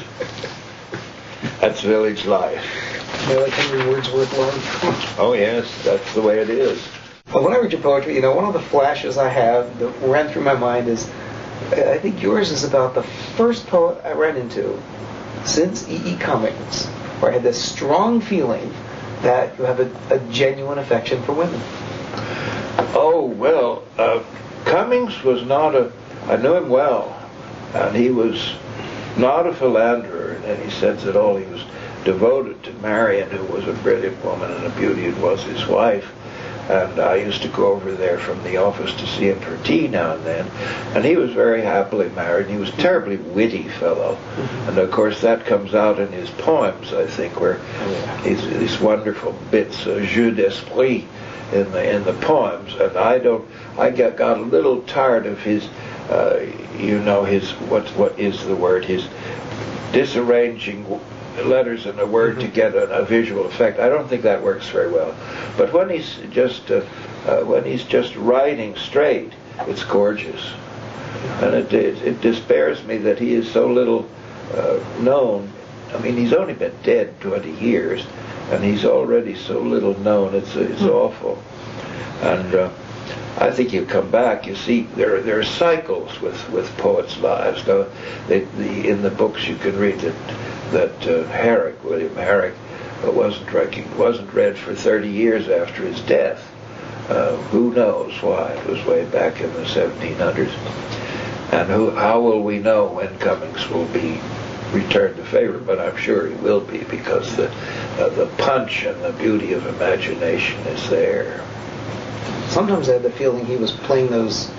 That's 1.60 1.80
village 1.80 2.24
life. 2.24 2.64
You 3.28 3.40
like 3.40 3.52
Henry 3.52 3.92
Wadsworth 3.92 4.38
Longfellow? 4.38 5.28
Oh 5.28 5.32
yes, 5.32 5.66
that's 5.84 6.14
the 6.14 6.22
way 6.22 6.38
it 6.38 6.48
is. 6.48 6.80
Well, 7.32 7.42
when 7.42 7.52
I 7.52 7.58
read 7.58 7.72
your 7.72 7.80
poetry, 7.80 8.14
you 8.14 8.22
know, 8.22 8.34
one 8.34 8.44
of 8.44 8.52
the 8.52 8.60
flashes 8.60 9.18
I 9.18 9.28
have 9.28 9.78
that 9.80 9.88
ran 10.02 10.28
through 10.28 10.42
my 10.42 10.54
mind 10.54 10.86
is, 10.86 11.08
uh, 11.72 11.90
I 11.90 11.98
think 11.98 12.22
yours 12.22 12.52
is 12.52 12.62
about 12.62 12.94
the 12.94 13.02
first 13.02 13.66
poet 13.66 14.00
I 14.04 14.12
ran 14.12 14.36
into 14.36 14.80
since 15.44 15.88
E.E. 15.88 16.14
E. 16.14 16.16
Cummings, 16.16 16.86
where 17.18 17.32
I 17.32 17.34
had 17.34 17.42
this 17.42 17.62
strong 17.62 18.20
feeling 18.20 18.72
that 19.22 19.59
you 19.59 19.64
have 19.64 19.81
a, 19.81 20.14
a 20.14 20.18
genuine 20.31 20.79
affection 20.79 21.22
for 21.22 21.33
women. 21.33 21.61
Oh 22.94 23.33
well, 23.37 23.85
uh, 23.98 24.22
Cummings 24.64 25.22
was 25.22 25.44
not 25.44 25.74
a. 25.74 25.92
I 26.26 26.37
knew 26.37 26.55
him 26.55 26.68
well, 26.68 27.16
and 27.74 27.94
he 27.94 28.11
was 28.11 28.55
not 29.16 29.46
a 29.46 29.52
philanderer 29.52 30.35
in 30.35 30.44
any 30.44 30.70
sense 30.70 31.05
at 31.05 31.16
all. 31.16 31.37
He 31.37 31.46
was 31.46 31.64
devoted 32.05 32.62
to 32.64 32.72
Marion, 32.74 33.31
who 33.31 33.44
was 33.52 33.66
a 33.66 33.72
brilliant 33.74 34.22
woman 34.24 34.50
and 34.50 34.66
a 34.66 34.70
beauty, 34.70 35.07
and 35.07 35.22
was 35.22 35.42
his 35.44 35.66
wife. 35.66 36.12
And 36.68 36.98
I 36.98 37.16
used 37.16 37.42
to 37.42 37.48
go 37.48 37.72
over 37.72 37.92
there 37.92 38.18
from 38.18 38.42
the 38.42 38.57
office 38.57 38.92
to 38.94 39.07
see 39.07 39.29
him 39.29 39.40
for 39.40 39.57
tea 39.64 39.87
now 39.88 40.14
and 40.14 40.24
then. 40.24 40.46
And 40.94 41.05
he 41.05 41.16
was 41.16 41.33
very 41.33 41.62
happily 41.62 42.09
married. 42.11 42.48
He 42.48 42.57
was 42.57 42.70
a 42.70 42.76
terribly 42.76 43.16
witty 43.16 43.68
fellow. 43.68 44.18
And 44.66 44.79
of 44.79 44.90
course 44.90 45.20
that 45.20 45.46
comes 45.46 45.74
out 45.74 45.98
in 46.00 46.11
his 46.11 46.31
poems, 46.31 46.92
I 46.92 47.07
think, 47.07 47.40
where 47.40 47.61
these, 48.24 48.42
these 48.59 48.81
wonderful 48.81 49.33
bits 49.50 49.87
of 49.87 50.02
jeu 50.02 50.33
d'esprit 50.33 51.05
in 51.52 51.70
the 51.70 51.94
in 51.94 52.05
the 52.05 52.14
poems. 52.14 52.74
And 52.74 52.96
I 52.96 53.18
don't 53.18 53.48
I 53.79 53.90
got, 53.90 54.16
got 54.16 54.38
a 54.38 54.42
little 54.42 54.83
tired 54.83 55.26
of 55.26 55.40
his 55.40 55.68
uh, 56.11 56.40
you 56.79 57.00
know, 57.00 57.24
his 57.24 57.50
what 57.52 57.88
what 57.90 58.18
is 58.18 58.44
the 58.46 58.55
word? 58.55 58.85
His 58.85 59.09
disarranging 59.92 60.85
letters 61.44 61.87
and 61.87 61.99
a 62.01 62.07
word 62.07 62.40
to 62.40 62.49
get 62.49 62.75
a, 62.75 62.88
a, 62.90 63.05
visual 63.05 63.46
effect. 63.46 63.79
I 63.79 63.88
don't 63.88 64.09
think 64.09 64.22
that 64.22 64.42
works 64.42 64.68
very 64.68 64.90
well. 64.90 65.14
But 65.57 65.72
when 65.72 65.90
he's 65.90 66.16
just 66.31 66.70
uh, 66.70 66.83
uh, 67.27 67.42
when 67.42 67.64
he's 67.64 67.85
just 67.85 68.14
writing 68.16 68.77
straight, 68.77 69.33
it's 69.61 69.85
gorgeous, 69.85 70.53
and 71.42 71.55
it, 71.55 71.72
it, 71.72 72.03
it 72.03 72.20
despairs 72.20 72.83
me 72.85 72.99
that 72.99 73.18
he 73.18 73.35
is 73.35 73.51
so 73.51 73.70
little 73.70 74.09
uh, 74.55 74.79
known. 75.01 75.51
I 75.94 75.99
mean, 75.99 76.16
he's 76.16 76.33
only 76.33 76.55
been 76.55 76.75
dead 76.83 77.20
20 77.20 77.51
years, 77.53 78.05
and 78.51 78.62
he's 78.62 78.85
already 78.85 79.35
so 79.35 79.61
little 79.61 79.99
known. 80.01 80.35
It's 80.35 80.55
it's 80.57 80.81
Hmm. 80.81 80.88
awful, 80.88 81.42
and. 82.22 82.70
I 83.38 83.50
think 83.50 83.70
he'll 83.70 83.84
come 83.84 84.10
back. 84.10 84.46
You 84.46 84.56
see, 84.56 84.82
there 84.96 85.20
there 85.20 85.38
are 85.38 85.44
cycles 85.44 86.20
with, 86.20 86.50
with 86.50 86.74
poets' 86.78 87.18
lives. 87.18 87.66
Now, 87.66 87.86
they, 88.28 88.40
the, 88.40 88.88
in 88.88 89.02
the 89.02 89.10
books 89.10 89.46
you 89.46 89.56
can 89.56 89.78
read 89.78 90.00
that 90.00 90.14
that 90.72 91.06
uh, 91.06 91.26
Herrick, 91.28 91.82
William 91.84 92.14
Herrick, 92.14 92.54
uh, 93.04 93.10
wasn't 93.12 93.96
wasn't 93.96 94.32
read 94.32 94.58
for 94.58 94.74
30 94.74 95.08
years 95.08 95.48
after 95.48 95.82
his 95.82 96.00
death. 96.02 96.42
Uh, 97.08 97.36
who 97.50 97.72
knows 97.72 98.20
why? 98.22 98.52
It 98.52 98.66
was 98.66 98.84
way 98.84 99.04
back 99.04 99.40
in 99.40 99.52
the 99.52 99.62
1700s. 99.62 100.50
And 101.52 101.68
who, 101.70 101.90
how 101.90 102.20
will 102.20 102.42
we 102.42 102.58
know 102.58 102.86
when 102.86 103.16
Cummings 103.18 103.68
will 103.68 103.86
be 103.86 104.20
returned 104.72 105.16
to 105.16 105.24
favor? 105.24 105.58
But 105.58 105.78
I'm 105.78 105.96
sure 105.96 106.26
he 106.26 106.34
will 106.36 106.60
be 106.60 106.78
because 106.84 107.36
the 107.36 107.48
uh, 107.98 108.08
the 108.10 108.26
punch 108.38 108.84
and 108.84 109.00
the 109.02 109.12
beauty 109.12 109.52
of 109.52 109.66
imagination 109.66 110.58
is 110.66 110.90
there. 110.90 111.44
Sometimes 112.56 112.88
I 112.88 112.94
had 112.94 113.02
the 113.02 113.10
feeling 113.10 113.44
he 113.44 113.56
was 113.56 113.70
playing 113.70 114.08
those 114.08 114.50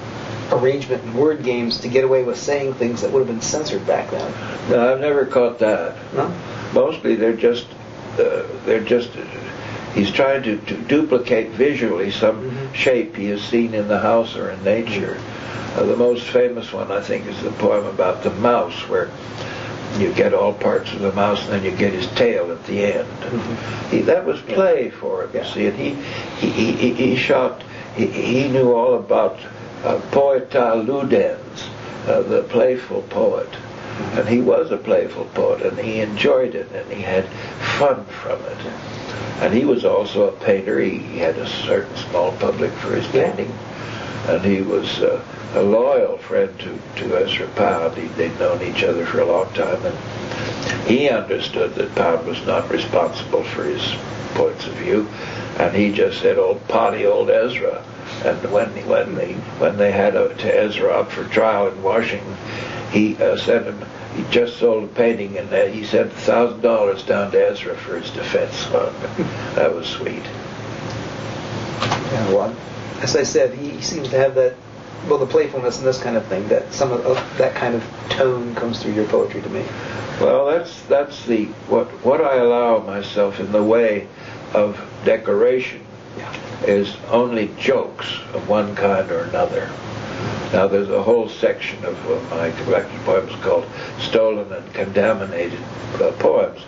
arrangement 0.51 1.03
and 1.03 1.15
word 1.15 1.43
games 1.43 1.79
to 1.79 1.88
get 1.88 2.03
away 2.03 2.23
with 2.23 2.38
saying 2.38 2.75
things 2.75 3.01
that 3.01 3.12
would 3.12 3.21
have 3.21 3.27
been 3.27 3.41
censored 3.41 3.88
back 3.88 4.12
then. 4.12 4.69
No, 4.69 4.93
I've 4.93 4.99
never 5.01 5.25
caught 5.25 5.57
that. 5.57 5.95
No? 6.13 6.31
Mostly 6.75 7.15
they're 7.15 7.36
just 7.36 7.65
uh, 8.19 8.43
they're 8.67 8.83
just 8.83 9.10
he's 9.95 10.12
trying 10.12 10.43
to, 10.43 10.57
to 10.57 10.77
duplicate 10.83 11.49
visually 11.49 12.12
some 12.12 12.51
Mhm. 12.51 12.75
shape 12.75 13.15
he 13.15 13.29
has 13.29 13.41
seen 13.41 13.73
in 13.73 13.88
the 13.88 13.97
house 13.97 14.36
or 14.36 14.51
in 14.51 14.63
nature. 14.63 15.17
Uh, 15.75 15.81
the 15.81 15.95
most 15.97 16.23
famous 16.27 16.71
one, 16.71 16.91
I 16.91 17.01
think, 17.01 17.25
is 17.25 17.41
the 17.41 17.49
poem 17.53 17.88
about 17.88 18.21
the 18.21 18.29
mouse, 18.29 18.88
where 18.88 19.10
you 19.97 20.13
get 20.13 20.36
all 20.36 20.53
parts 20.53 20.93
of 20.93 20.99
the 20.99 21.13
mouse 21.13 21.41
and 21.45 21.53
then 21.53 21.63
you 21.63 21.71
get 21.71 21.93
his 21.93 22.05
tail 22.12 22.51
at 22.51 22.63
the 22.67 22.83
end. 22.93 23.07
Mm-hmm. 23.21 23.89
He, 23.89 24.01
that 24.03 24.23
was 24.23 24.39
play 24.41 24.91
for 24.91 25.23
him, 25.23 25.31
you 25.33 25.43
see, 25.51 25.65
and 25.65 25.75
he, 25.77 25.95
he, 26.47 26.71
he, 26.73 26.93
he 26.93 27.15
shot, 27.15 27.63
he, 27.97 28.07
he 28.07 28.47
knew 28.47 28.73
all 28.73 28.95
about 28.95 29.39
uh, 29.83 29.99
poeta 30.12 30.73
ludens, 30.75 31.67
uh, 32.07 32.21
the 32.21 32.43
playful 32.43 33.01
poet. 33.03 33.49
And 34.13 34.27
he 34.27 34.41
was 34.41 34.71
a 34.71 34.77
playful 34.77 35.25
poet, 35.33 35.63
and 35.63 35.77
he 35.79 36.01
enjoyed 36.01 36.53
it, 36.53 36.71
and 36.71 36.91
he 36.91 37.01
had 37.01 37.25
fun 37.79 38.05
from 38.05 38.39
it. 38.45 38.57
And 39.41 39.53
he 39.53 39.65
was 39.65 39.86
also 39.86 40.29
a 40.29 40.39
painter. 40.43 40.79
He, 40.79 40.99
he 40.99 41.17
had 41.17 41.38
a 41.38 41.47
certain 41.47 41.95
small 41.97 42.31
public 42.33 42.71
for 42.73 42.95
his 42.95 43.07
painting, 43.07 43.51
and 44.27 44.45
he 44.45 44.62
was 44.62 44.99
uh, 44.99 45.23
a 45.53 45.62
loyal 45.62 46.17
friend 46.17 46.57
to, 46.60 46.79
to 46.97 47.17
Ezra 47.17 47.47
Pound. 47.49 47.97
He, 47.97 48.07
they'd 48.07 48.38
known 48.39 48.62
each 48.62 48.83
other 48.83 49.05
for 49.05 49.21
a 49.21 49.25
long 49.25 49.51
time, 49.53 49.86
and 49.86 50.88
he 50.88 51.10
understood 51.10 51.75
that 51.75 51.95
Pound 51.95 52.27
was 52.27 52.45
not 52.45 52.69
responsible 52.69 53.43
for 53.43 53.63
his 53.63 53.95
points 54.33 54.67
of 54.67 54.73
view, 54.73 55.07
and 55.57 55.75
he 55.75 55.91
just 55.91 56.21
said, 56.21 56.38
"Old 56.38 56.67
potty 56.67 57.05
old 57.05 57.29
Ezra." 57.29 57.83
And 58.23 58.51
when 58.51 58.69
when 58.88 59.15
they 59.15 59.33
when 59.60 59.77
they 59.77 59.91
had 59.91 60.15
a, 60.15 60.33
to 60.33 60.60
Ezra 60.60 61.01
up 61.01 61.12
for 61.12 61.23
trial 61.25 61.67
in 61.67 61.83
Washington, 61.83 62.36
he 62.91 63.15
uh, 63.17 63.38
sent 63.38 63.65
him. 63.65 63.86
He 64.15 64.23
just 64.31 64.57
sold 64.57 64.86
a 64.86 64.88
painting, 64.88 65.38
and 65.38 65.51
uh, 65.53 65.65
he 65.65 65.83
sent 65.83 66.12
thousand 66.12 66.62
dollars 66.62 67.03
down 67.03 67.31
to 67.31 67.49
Ezra 67.49 67.75
for 67.75 67.99
his 67.99 68.10
defense 68.12 68.63
fund. 68.65 68.95
that 69.55 69.73
was 69.73 69.88
sweet. 69.88 70.23
Yeah, 72.12 72.33
well, 72.33 72.55
as 73.01 73.15
I 73.15 73.23
said, 73.23 73.53
he 73.53 73.81
seems 73.81 74.10
to 74.10 74.17
have 74.17 74.33
that 74.36 74.55
well, 75.08 75.20
the 75.20 75.26
playfulness 75.26 75.78
and 75.78 75.88
this 75.88 76.02
kind 76.02 76.17
of 76.17 76.26
thing. 76.28 76.48
That 76.48 76.74
some 76.74 76.91
of 76.91 77.04
that 77.38 77.56
kind 77.56 77.76
of 77.76 77.84
tone 78.10 78.56
comes 78.56 78.82
through 78.82 78.93
your 78.93 79.06
poetry 79.06 79.41
to 79.41 79.50
me. 79.50 79.65
Well, 80.20 80.46
that's 80.48 80.82
that's 80.84 81.26
the 81.26 81.46
what 81.70 81.88
what 82.04 82.22
I 82.22 82.38
allow 82.38 82.80
myself 82.80 83.39
in 83.39 83.52
the 83.52 83.63
way 83.63 84.08
of 84.54 84.80
decoration 85.06 85.86
yeah. 86.17 86.34
is 86.65 86.96
only 87.10 87.54
jokes 87.60 88.20
of 88.34 88.48
one 88.50 88.76
kind 88.76 89.10
or 89.12 89.24
another. 89.26 89.70
Now, 90.54 90.65
there's 90.65 90.89
a 90.89 91.04
whole 91.04 91.28
section 91.28 91.84
of 91.84 92.02
my 92.32 92.52
collected 92.63 93.00
poems 93.02 93.34
called 93.43 93.67
Stolen 94.00 94.52
and 94.54 94.74
Contaminated 94.74 95.60
uh, 95.96 96.13
Poems. 96.20 96.62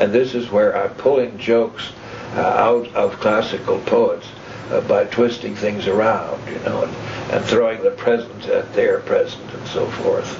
And 0.00 0.12
this 0.12 0.34
is 0.34 0.50
where 0.50 0.76
I'm 0.76 0.94
pulling 0.96 1.38
jokes 1.38 1.92
uh, 2.34 2.40
out 2.40 2.92
of 2.94 3.18
classical 3.20 3.78
poets 3.80 4.26
uh, 4.70 4.80
by 4.82 5.04
twisting 5.04 5.54
things 5.54 5.86
around, 5.86 6.46
you 6.48 6.58
know, 6.60 6.82
and, 6.82 6.94
and 7.32 7.44
throwing 7.44 7.82
the 7.82 7.90
present 7.90 8.46
at 8.46 8.72
their 8.74 9.00
present 9.00 9.52
and 9.52 9.66
so 9.68 9.86
forth. 9.90 10.38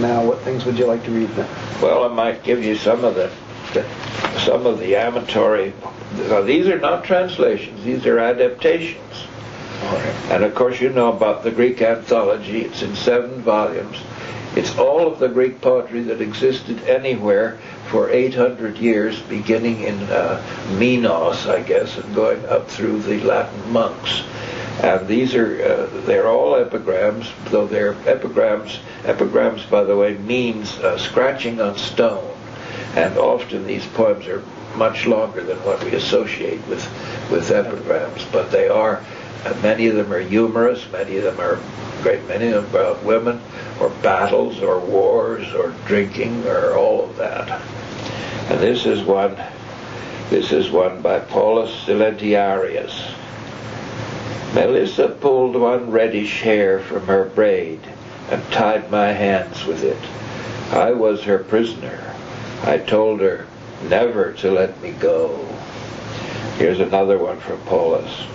Now, 0.00 0.24
what 0.24 0.40
things 0.40 0.64
would 0.64 0.78
you 0.78 0.86
like 0.86 1.04
to 1.04 1.10
read 1.10 1.28
then? 1.30 1.48
Well, 1.80 2.04
I 2.04 2.08
might 2.08 2.42
give 2.42 2.64
you 2.64 2.76
some 2.76 3.04
of 3.04 3.14
the, 3.14 3.30
the 3.72 3.86
some 4.40 4.66
of 4.66 4.80
the 4.80 4.96
amatory. 4.96 5.72
Now, 6.28 6.40
these 6.40 6.66
are 6.66 6.78
not 6.78 7.04
translations; 7.04 7.84
these 7.84 8.04
are 8.06 8.18
adaptations. 8.18 9.26
And 10.30 10.44
of 10.44 10.54
course, 10.54 10.80
you 10.80 10.88
know 10.90 11.12
about 11.12 11.42
the 11.42 11.50
Greek 11.50 11.82
anthology. 11.82 12.62
It's 12.62 12.82
in 12.82 12.96
seven 12.96 13.42
volumes. 13.42 13.98
It's 14.56 14.76
all 14.78 15.06
of 15.06 15.18
the 15.18 15.28
Greek 15.28 15.60
poetry 15.60 16.02
that 16.04 16.20
existed 16.20 16.82
anywhere 16.84 17.58
for 17.92 18.08
800 18.08 18.78
years, 18.78 19.20
beginning 19.20 19.82
in 19.82 20.00
uh, 20.04 20.42
Minos, 20.78 21.46
I 21.46 21.60
guess, 21.60 21.98
and 21.98 22.14
going 22.14 22.42
up 22.46 22.66
through 22.66 23.02
the 23.02 23.20
Latin 23.22 23.70
monks. 23.70 24.22
And 24.80 25.06
these 25.06 25.34
are, 25.34 25.62
uh, 25.62 26.00
they're 26.06 26.26
all 26.26 26.56
epigrams, 26.56 27.30
though 27.50 27.66
they're 27.66 27.94
epigrams. 28.08 28.78
Epigrams, 29.04 29.66
by 29.66 29.84
the 29.84 29.94
way, 29.94 30.14
means 30.16 30.72
uh, 30.78 30.96
scratching 30.96 31.60
on 31.60 31.76
stone. 31.76 32.34
And 32.96 33.18
often 33.18 33.66
these 33.66 33.84
poems 33.88 34.26
are 34.26 34.42
much 34.74 35.06
longer 35.06 35.42
than 35.42 35.58
what 35.58 35.84
we 35.84 35.90
associate 35.90 36.66
with, 36.68 36.82
with 37.30 37.50
epigrams, 37.50 38.24
but 38.32 38.50
they 38.50 38.68
are, 38.68 39.04
uh, 39.44 39.54
many 39.62 39.88
of 39.88 39.96
them 39.96 40.10
are 40.10 40.20
humorous, 40.20 40.90
many 40.90 41.18
of 41.18 41.24
them 41.24 41.38
are, 41.40 41.60
great 42.02 42.26
many 42.26 42.48
of 42.48 42.72
them 42.72 42.82
about 42.82 43.04
women, 43.04 43.38
or 43.78 43.90
battles, 44.02 44.62
or 44.62 44.80
wars, 44.80 45.52
or 45.52 45.74
drinking, 45.86 46.46
or 46.46 46.74
all 46.74 47.04
of 47.04 47.16
that. 47.18 47.60
And 48.50 48.60
this 48.60 48.86
is 48.86 49.02
one, 49.02 49.36
this 50.30 50.52
is 50.52 50.70
one 50.70 51.00
by 51.00 51.20
Paulus 51.20 51.70
Silentiarius. 51.86 53.14
Melissa 54.54 55.08
pulled 55.08 55.56
one 55.56 55.90
reddish 55.90 56.42
hair 56.42 56.80
from 56.80 57.06
her 57.06 57.24
braid 57.24 57.80
and 58.30 58.42
tied 58.52 58.90
my 58.90 59.12
hands 59.12 59.64
with 59.64 59.82
it. 59.82 59.98
I 60.72 60.92
was 60.92 61.22
her 61.24 61.38
prisoner. 61.38 62.14
I 62.62 62.78
told 62.78 63.20
her 63.20 63.46
never 63.88 64.32
to 64.34 64.50
let 64.50 64.80
me 64.82 64.92
go. 64.92 65.44
Here's 66.58 66.80
another 66.80 67.18
one 67.18 67.40
from 67.40 67.58
Paulus. 67.62 68.26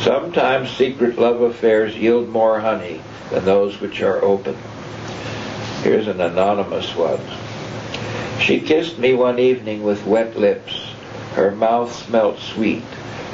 Sometimes 0.00 0.70
secret 0.70 1.18
love 1.18 1.40
affairs 1.40 1.96
yield 1.96 2.28
more 2.28 2.60
honey 2.60 3.00
than 3.30 3.44
those 3.44 3.80
which 3.80 4.02
are 4.02 4.22
open. 4.22 4.56
Here's 5.82 6.06
an 6.06 6.20
anonymous 6.20 6.94
one. 6.94 7.20
She 8.40 8.60
kissed 8.60 8.98
me 8.98 9.14
one 9.14 9.38
evening 9.38 9.82
with 9.82 10.06
wet 10.06 10.38
lips. 10.38 10.90
Her 11.34 11.50
mouth 11.50 11.92
smelt 11.92 12.38
sweet 12.38 12.84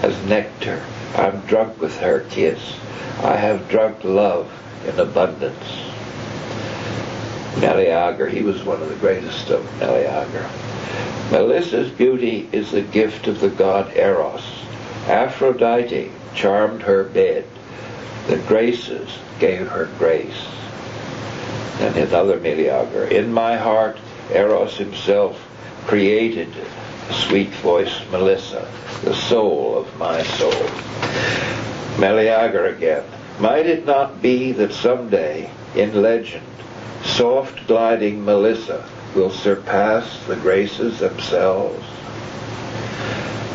as 0.01 0.17
nectar. 0.25 0.83
I'm 1.17 1.41
drunk 1.41 1.81
with 1.81 1.99
her 1.99 2.21
kiss. 2.31 2.77
I 3.23 3.37
have 3.37 3.69
drunk 3.69 4.05
love 4.05 4.51
in 4.87 4.99
abundance. 4.99 5.65
Meleager, 7.61 8.29
he 8.29 8.43
was 8.43 8.65
one 8.65 8.81
of 8.81 8.88
the 8.88 8.97
greatest 8.97 9.51
of 9.51 9.65
Meleager. 9.79 10.49
Melissa's 11.31 11.91
beauty 11.91 12.49
is 12.51 12.71
the 12.71 12.83
gift 12.83 13.27
of 13.27 13.41
the 13.41 13.51
god 13.51 13.97
Eros. 13.97 14.43
Aphrodite 15.07 16.11
charmed 16.35 16.83
her 16.83 17.05
bed. 17.05 17.45
The 18.29 18.38
Graces 18.38 19.11
gave 19.38 19.69
her 19.69 19.91
grace. 19.99 20.47
And 21.81 21.97
another 21.97 22.38
Meleager. 22.41 23.05
In 23.05 23.33
my 23.33 23.57
heart 23.57 23.99
Eros 24.35 24.77
himself 24.77 25.49
created 25.87 26.49
sweet 27.11 27.51
voiced 27.51 28.11
Melissa, 28.11 28.66
the 29.05 29.14
soul 29.14 29.77
of 29.77 29.99
my 29.99 30.23
soul. 30.23 30.53
Meleager 31.99 32.66
again. 32.66 33.05
Might 33.38 33.66
it 33.66 33.87
not 33.87 34.23
be 34.23 34.53
that 34.53 34.73
someday, 34.73 35.51
in 35.75 36.01
legend, 36.01 36.47
soft 37.05 37.66
gliding 37.66 38.25
Melissa 38.25 38.88
will 39.14 39.31
surpass 39.31 40.25
the 40.27 40.37
graces 40.37 41.01
themselves? 41.01 41.85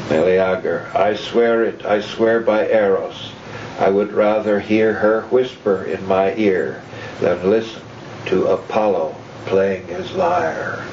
Meleager, 0.10 0.90
I 0.94 1.16
swear 1.16 1.63
it, 1.63 1.86
I 1.86 2.02
swear 2.02 2.42
by 2.42 2.68
Eros, 2.68 3.32
I 3.80 3.90
would 3.90 4.12
rather 4.13 4.60
hear 4.60 4.94
her 4.94 5.22
whisper 5.30 5.84
in 5.84 6.06
my 6.08 6.34
ear 6.36 6.82
than 7.20 7.50
listen 7.50 7.82
to 8.28 8.48
Apollo 8.48 9.16
playing 9.48 9.88
his 9.88 10.12
lyre. 10.14 10.86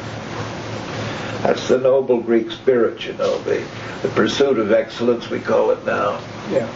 That's 1.42 1.68
the 1.68 1.78
noble 1.78 2.20
Greek 2.20 2.50
spirit, 2.50 3.04
you 3.04 3.12
know, 3.14 3.38
the, 3.42 3.66
the 4.02 4.08
pursuit 4.08 4.58
of 4.58 4.72
excellence, 4.72 5.28
we 5.28 5.40
call 5.40 5.70
it 5.70 5.84
now. 5.84 6.20
Yeah. 6.50 6.66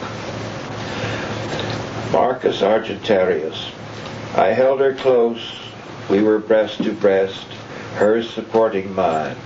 Marcus 2.13 2.61
Argentarius. 2.61 3.73
I 4.35 4.49
held 4.49 4.81
her 4.81 4.95
close. 4.95 5.59
We 6.11 6.23
were 6.23 6.39
breast 6.39 6.83
to 6.83 6.93
breast, 6.93 7.47
hers 7.95 8.29
supporting 8.31 8.95
mine. 8.95 9.37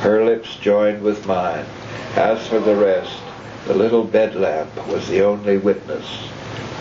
Her 0.00 0.24
lips 0.24 0.56
joined 0.56 1.02
with 1.02 1.26
mine. 1.26 1.66
As 2.14 2.46
for 2.46 2.60
the 2.60 2.76
rest, 2.76 3.18
the 3.66 3.74
little 3.74 4.04
bed 4.04 4.34
lamp 4.34 4.74
was 4.88 5.08
the 5.08 5.22
only 5.22 5.58
witness. 5.58 6.06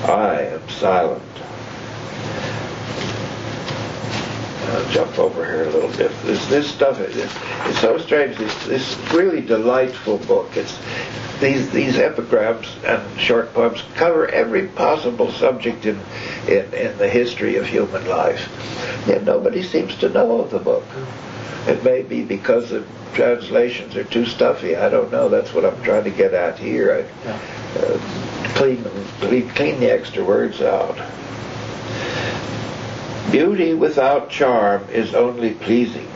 I 0.05 0.41
am 0.41 0.69
silent. 0.69 1.23
I'll 4.73 4.91
jump 4.91 5.19
over 5.19 5.45
here 5.45 5.63
a 5.63 5.69
little 5.69 5.95
bit. 5.97 6.11
This 6.23 6.45
this 6.47 6.69
stuff 6.69 6.99
is 6.99 7.15
it's 7.15 7.79
so 7.79 7.99
strange. 7.99 8.37
This 8.37 8.65
this 8.65 8.97
really 9.13 9.41
delightful 9.41 10.17
book. 10.19 10.57
It's 10.57 10.77
these 11.39 11.69
these 11.69 11.97
epigrams 11.97 12.67
and 12.83 13.19
short 13.19 13.53
poems 13.53 13.83
cover 13.95 14.27
every 14.29 14.67
possible 14.69 15.31
subject 15.31 15.85
in 15.85 15.99
in, 16.47 16.73
in 16.73 16.97
the 16.97 17.07
history 17.07 17.57
of 17.57 17.67
human 17.67 18.07
life. 18.07 18.49
Yet 19.07 19.23
nobody 19.23 19.61
seems 19.61 19.95
to 19.97 20.09
know 20.09 20.41
of 20.41 20.49
the 20.49 20.59
book. 20.59 20.85
It 21.67 21.83
may 21.83 22.01
be 22.01 22.23
because 22.23 22.71
the 22.71 22.83
translations 23.13 23.95
are 23.95 24.03
too 24.03 24.25
stuffy. 24.25 24.75
I 24.75 24.89
don't 24.89 25.11
know. 25.11 25.29
That's 25.29 25.53
what 25.53 25.65
I'm 25.65 25.81
trying 25.83 26.05
to 26.05 26.09
get 26.09 26.33
at 26.33 26.57
here. 26.57 27.05
I, 27.25 27.29
uh, 27.79 27.97
clean, 28.55 28.83
clean 29.19 29.49
clean 29.49 29.79
the 29.79 29.91
extra 29.91 30.23
words 30.23 30.61
out. 30.61 30.97
Beauty 33.31 33.73
without 33.73 34.29
charm 34.29 34.83
is 34.91 35.15
only 35.15 35.53
pleasing. 35.53 36.07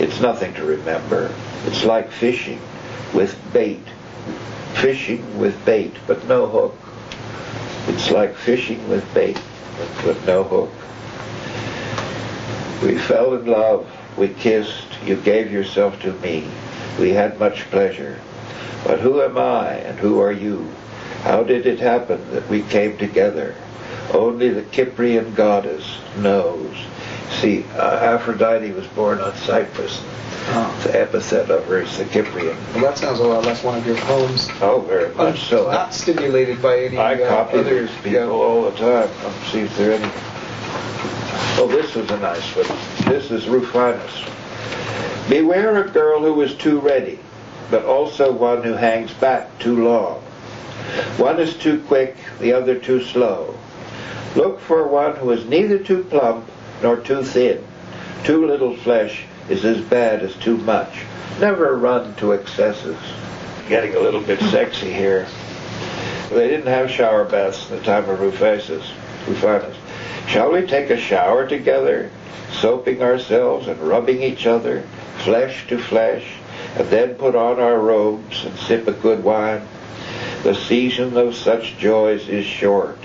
It's 0.00 0.20
nothing 0.20 0.54
to 0.54 0.64
remember. 0.64 1.34
It's 1.66 1.84
like 1.84 2.10
fishing 2.10 2.60
with 3.14 3.36
bait. 3.52 3.82
Fishing 4.74 5.38
with 5.38 5.64
bait, 5.64 5.94
but 6.06 6.26
no 6.26 6.46
hook. 6.46 6.76
It's 7.88 8.10
like 8.10 8.34
fishing 8.34 8.88
with 8.88 9.12
bait, 9.14 9.40
but 10.04 10.24
no 10.26 10.44
hook. 10.44 10.70
We 12.82 12.96
fell 12.98 13.34
in 13.34 13.46
love. 13.46 13.90
We 14.16 14.28
kissed. 14.28 14.86
You 15.04 15.16
gave 15.16 15.52
yourself 15.52 16.00
to 16.02 16.12
me. 16.14 16.48
We 16.98 17.10
had 17.10 17.38
much 17.38 17.62
pleasure. 17.70 18.20
But 18.84 19.00
who 19.00 19.20
am 19.20 19.36
I 19.36 19.74
and 19.74 19.98
who 19.98 20.20
are 20.20 20.32
you? 20.32 20.68
How 21.22 21.42
did 21.42 21.66
it 21.66 21.80
happen 21.80 22.30
that 22.30 22.48
we 22.48 22.62
came 22.62 22.96
together? 22.96 23.54
Only 24.12 24.48
the 24.48 24.64
Cyprian 24.72 25.34
goddess 25.34 25.98
knows. 26.18 26.76
See, 27.40 27.64
uh, 27.74 27.98
Aphrodite 27.98 28.72
was 28.72 28.86
born 28.88 29.20
on 29.20 29.34
Cyprus. 29.36 30.02
Oh. 30.50 30.80
The 30.84 31.00
epithet 31.00 31.50
of 31.50 31.64
her 31.66 31.82
is 31.82 31.98
the 31.98 32.04
Cyprian. 32.06 32.56
Well, 32.72 32.84
that 32.84 32.98
sounds 32.98 33.20
a 33.20 33.24
lot 33.24 33.44
like 33.44 33.62
one 33.62 33.76
of 33.76 33.86
your 33.86 33.96
poems. 33.96 34.48
Oh, 34.60 34.80
very 34.88 35.14
much 35.14 35.44
so. 35.44 35.70
Not 35.70 35.92
stimulated 35.92 36.62
by 36.62 36.78
any 36.78 36.96
I 36.96 37.14
uh, 37.14 37.28
copy 37.28 37.58
other, 37.58 37.86
these 37.86 37.94
people 37.96 38.12
yeah. 38.12 38.24
all 38.26 38.70
the 38.70 38.76
time. 38.78 39.10
Let's 39.22 39.52
see 39.52 39.60
if 39.60 39.76
there 39.76 39.90
are 39.90 39.94
any. 39.94 40.10
Oh, 41.60 41.68
this 41.70 41.94
was 41.94 42.10
a 42.10 42.18
nice 42.18 42.56
one. 42.56 43.12
This 43.12 43.30
is 43.30 43.46
Rufinus. 43.48 44.24
Beware 45.28 45.84
a 45.84 45.90
girl 45.90 46.20
who 46.22 46.40
is 46.40 46.54
too 46.54 46.80
ready, 46.80 47.18
but 47.70 47.84
also 47.84 48.32
one 48.32 48.62
who 48.62 48.72
hangs 48.72 49.12
back 49.14 49.58
too 49.58 49.84
long. 49.84 50.22
One 51.18 51.38
is 51.38 51.54
too 51.56 51.82
quick, 51.82 52.16
the 52.40 52.54
other 52.54 52.78
too 52.78 53.02
slow. 53.02 53.57
Look 54.36 54.60
for 54.60 54.86
one 54.86 55.16
who 55.16 55.30
is 55.30 55.46
neither 55.46 55.78
too 55.78 56.04
plump 56.04 56.50
nor 56.82 56.96
too 56.96 57.22
thin. 57.22 57.64
Too 58.24 58.46
little 58.46 58.76
flesh 58.76 59.24
is 59.48 59.64
as 59.64 59.80
bad 59.80 60.22
as 60.22 60.34
too 60.36 60.58
much. 60.58 61.02
Never 61.40 61.76
run 61.76 62.14
to 62.16 62.32
excesses. 62.32 62.98
Getting 63.68 63.94
a 63.94 64.00
little 64.00 64.20
bit 64.20 64.40
sexy 64.40 64.92
here. 64.92 65.26
They 66.30 66.48
didn't 66.48 66.66
have 66.66 66.90
shower 66.90 67.24
baths 67.24 67.70
in 67.70 67.76
the 67.76 67.82
time 67.82 68.08
of 68.08 68.20
Rufinus. 68.20 68.92
Rufinus. 69.26 69.76
Shall 70.26 70.52
we 70.52 70.66
take 70.66 70.90
a 70.90 70.98
shower 70.98 71.46
together, 71.46 72.10
soaping 72.52 73.02
ourselves 73.02 73.66
and 73.66 73.80
rubbing 73.80 74.22
each 74.22 74.46
other, 74.46 74.82
flesh 75.24 75.66
to 75.68 75.78
flesh, 75.78 76.26
and 76.76 76.86
then 76.88 77.14
put 77.14 77.34
on 77.34 77.58
our 77.58 77.78
robes 77.78 78.44
and 78.44 78.58
sip 78.58 78.86
a 78.88 78.92
good 78.92 79.24
wine? 79.24 79.62
The 80.42 80.54
season 80.54 81.16
of 81.16 81.34
such 81.34 81.78
joys 81.78 82.28
is 82.28 82.44
short. 82.44 82.98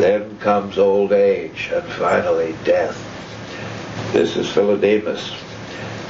Then 0.00 0.38
comes 0.38 0.78
old 0.78 1.12
age, 1.12 1.68
and 1.74 1.84
finally 1.92 2.54
death. 2.64 2.96
This 4.14 4.34
is 4.34 4.48
Philodemus. 4.48 5.30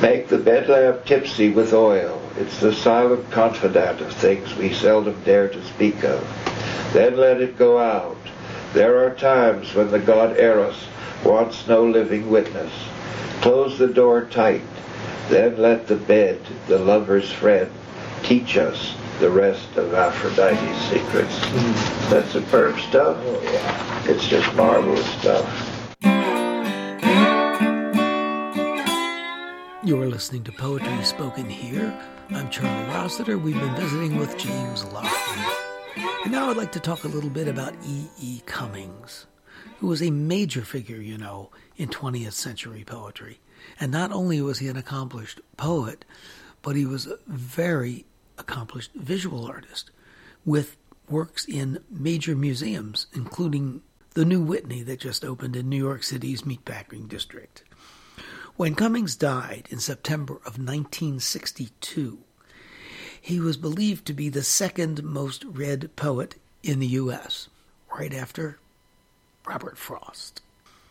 Make 0.01 0.29
the 0.29 0.39
bed 0.39 0.69
lamp 0.69 1.05
tipsy 1.05 1.51
with 1.51 1.73
oil. 1.73 2.23
It's 2.39 2.61
the 2.61 2.73
silent 2.73 3.29
confidant 3.33 4.01
of 4.01 4.13
things 4.13 4.55
we 4.55 4.73
seldom 4.73 5.21
dare 5.25 5.49
to 5.49 5.65
speak 5.65 6.05
of. 6.05 6.25
Then 6.93 7.17
let 7.17 7.41
it 7.41 7.59
go 7.59 7.81
out. 7.81 8.17
There 8.75 9.05
are 9.05 9.17
times 9.17 9.75
when 9.75 9.91
the 9.91 9.99
god 9.99 10.39
Eros 10.39 10.87
wants 11.25 11.67
no 11.67 11.83
living 11.83 12.31
witness. 12.31 12.73
Close 13.41 13.77
the 13.77 13.89
door 13.89 14.25
tight. 14.27 14.63
Then 15.31 15.57
let 15.57 15.89
the 15.89 15.97
bed, 15.97 16.39
the 16.69 16.79
lover's 16.79 17.33
friend, 17.33 17.69
teach 18.23 18.57
us 18.57 18.95
the 19.21 19.31
rest 19.31 19.77
of 19.77 19.93
Aphrodite's 19.93 20.89
secrets. 20.89 21.41
That's 22.09 22.33
superb 22.33 22.79
stuff. 22.81 23.19
It's 24.09 24.27
just 24.27 24.51
marvelous 24.55 25.05
stuff. 25.21 25.47
You 29.85 30.01
are 30.01 30.07
listening 30.07 30.43
to 30.45 30.53
Poetry 30.53 31.05
Spoken 31.05 31.51
Here. 31.51 31.95
I'm 32.31 32.49
Charlie 32.49 32.89
Rossiter. 32.95 33.37
We've 33.37 33.61
been 33.61 33.77
visiting 33.77 34.17
with 34.17 34.39
James 34.39 34.87
Laughlin. 34.87 35.45
And 36.23 36.33
now 36.33 36.49
I'd 36.49 36.57
like 36.57 36.73
to 36.73 36.81
talk 36.81 37.05
a 37.05 37.09
little 37.09 37.29
bit 37.29 37.47
about 37.47 37.75
E. 37.87 38.07
E. 38.19 38.41
Cummings, 38.47 39.27
who 39.81 39.89
was 39.89 40.03
a 40.03 40.11
major 40.11 40.63
figure, 40.63 40.97
you 40.97 41.19
know, 41.19 41.51
in 41.77 41.91
20th 41.91 42.33
century 42.33 42.85
poetry. 42.87 43.41
And 43.79 43.93
not 43.93 44.13
only 44.13 44.41
was 44.41 44.61
he 44.61 44.69
an 44.69 44.79
accomplished 44.79 45.43
poet, 45.59 46.07
but 46.63 46.75
he 46.75 46.87
was 46.87 47.07
very 47.27 48.07
accomplished 48.41 48.93
visual 48.95 49.47
artist 49.47 49.91
with 50.45 50.77
works 51.09 51.45
in 51.45 51.79
major 51.91 52.35
museums, 52.35 53.07
including 53.13 53.83
the 54.15 54.25
new 54.25 54.43
Whitney 54.43 54.83
that 54.83 55.01
just 55.01 55.25
opened 55.25 55.55
in 55.55 55.69
New 55.69 55.77
York 55.77 56.03
City's 56.03 56.43
Meatpacking 56.43 57.09
District. 57.09 57.63
When 58.57 58.75
Cummings 58.75 59.17
died 59.17 59.69
in 59.71 59.79
September 59.79 60.35
of 60.35 60.59
1962, 60.59 62.19
he 63.21 63.39
was 63.39 63.57
believed 63.57 64.07
to 64.07 64.13
be 64.13 64.29
the 64.29 64.43
second 64.43 65.03
most 65.03 65.45
read 65.45 65.95
poet 65.97 66.37
in 66.63 66.79
the 66.79 66.87
U.S., 66.89 67.49
right 67.97 68.15
after 68.15 68.59
Robert 69.47 69.79
Frost. 69.79 70.43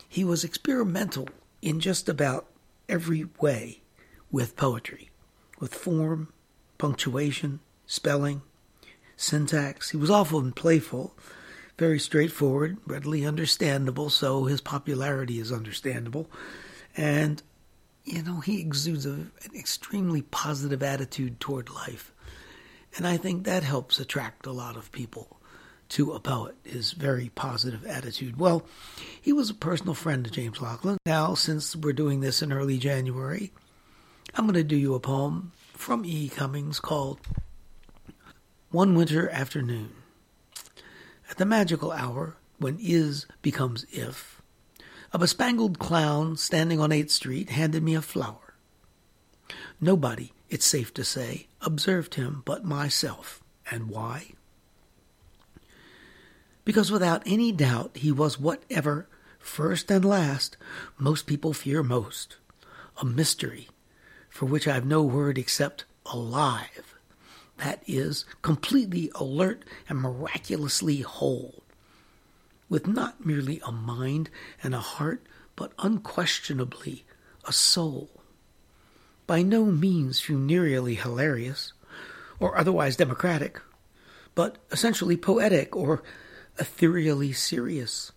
He 0.07 0.23
was 0.23 0.43
experimental 0.43 1.27
in 1.61 1.79
just 1.79 2.09
about 2.09 2.47
every 2.87 3.27
way 3.39 3.81
with 4.31 4.55
poetry, 4.55 5.09
with 5.59 5.73
form, 5.73 6.31
punctuation, 6.79 7.59
spelling, 7.85 8.41
syntax. 9.15 9.91
He 9.91 9.97
was 9.97 10.09
often 10.09 10.51
playful, 10.51 11.15
very 11.77 11.99
straightforward, 11.99 12.77
readily 12.87 13.23
understandable, 13.25 14.09
so 14.09 14.45
his 14.45 14.61
popularity 14.61 15.39
is 15.39 15.51
understandable. 15.51 16.27
And 16.97 17.43
you 18.09 18.23
know, 18.23 18.39
he 18.39 18.59
exudes 18.59 19.05
a, 19.05 19.11
an 19.11 19.55
extremely 19.55 20.23
positive 20.23 20.81
attitude 20.81 21.39
toward 21.39 21.69
life. 21.69 22.11
And 22.97 23.05
I 23.05 23.17
think 23.17 23.43
that 23.43 23.63
helps 23.63 23.99
attract 23.99 24.47
a 24.47 24.51
lot 24.51 24.75
of 24.75 24.91
people 24.91 25.37
to 25.89 26.13
a 26.13 26.19
poet, 26.19 26.55
his 26.63 26.91
very 26.91 27.29
positive 27.35 27.85
attitude. 27.85 28.39
Well, 28.39 28.65
he 29.21 29.33
was 29.33 29.49
a 29.49 29.55
personal 29.55 29.93
friend 29.93 30.23
to 30.25 30.31
James 30.31 30.61
Laughlin. 30.61 30.97
Now, 31.05 31.33
since 31.33 31.75
we're 31.75 31.93
doing 31.93 32.19
this 32.21 32.41
in 32.41 32.51
early 32.51 32.77
January, 32.77 33.51
I'm 34.35 34.45
going 34.45 34.55
to 34.55 34.63
do 34.63 34.75
you 34.75 34.93
a 34.95 34.99
poem 34.99 35.51
from 35.79 36.03
E. 36.05 36.27
Cummings 36.27 36.77
called 36.81 37.19
One 38.69 38.95
Winter 38.95 39.29
Afternoon. 39.29 39.91
At 41.31 41.37
the 41.37 41.45
magical 41.45 41.93
hour 41.93 42.35
when 42.57 42.77
is 42.81 43.25
becomes 43.41 43.85
if, 43.89 44.41
a 45.13 45.17
bespangled 45.17 45.79
clown 45.79 46.35
standing 46.35 46.81
on 46.81 46.89
8th 46.89 47.11
Street 47.11 47.49
handed 47.51 47.81
me 47.81 47.95
a 47.95 48.01
flower. 48.01 48.55
Nobody, 49.79 50.33
it's 50.49 50.65
safe 50.65 50.93
to 50.95 51.05
say, 51.05 51.47
observed 51.61 52.15
him 52.15 52.43
but 52.43 52.65
myself. 52.65 53.41
And 53.71 53.89
why? 53.89 54.33
Because 56.65 56.91
without 56.91 57.23
any 57.25 57.53
doubt 57.53 57.95
he 57.95 58.11
was 58.11 58.37
whatever, 58.37 59.07
first 59.39 59.89
and 59.89 60.03
last, 60.03 60.57
most 60.97 61.25
people 61.25 61.53
fear 61.53 61.81
most 61.83 62.35
a 63.01 63.05
mystery 63.05 63.69
for 64.29 64.45
which 64.45 64.67
I've 64.67 64.85
no 64.85 65.03
word 65.03 65.37
except 65.37 65.85
alive. 66.05 66.95
That 67.57 67.83
is, 67.87 68.25
completely 68.41 69.11
alert 69.15 69.63
and 69.89 69.99
miraculously 69.99 71.01
whole 71.01 71.63
with 72.69 72.87
not 72.87 73.25
merely 73.25 73.59
a 73.65 73.71
mind 73.71 74.29
and 74.63 74.73
a 74.73 74.79
heart, 74.79 75.25
but 75.55 75.73
unquestionably 75.79 77.03
a 77.45 77.51
soul. 77.51 78.09
By 79.27 79.41
no 79.41 79.65
means 79.65 80.19
funereally 80.19 80.95
hilarious, 80.95 81.73
or 82.39 82.57
otherwise 82.57 82.95
democratic, 82.95 83.59
but 84.35 84.57
essentially 84.71 85.17
poetic 85.17 85.75
or 85.75 86.03
ethereally 86.57 87.33
serious. 87.33 88.11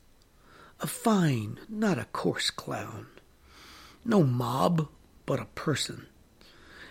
A 0.80 0.86
fine, 0.86 1.58
not 1.68 1.98
a 1.98 2.06
coarse 2.06 2.50
clown. 2.50 3.06
No 4.04 4.22
mob, 4.22 4.88
but 5.32 5.40
a 5.40 5.46
person. 5.54 6.04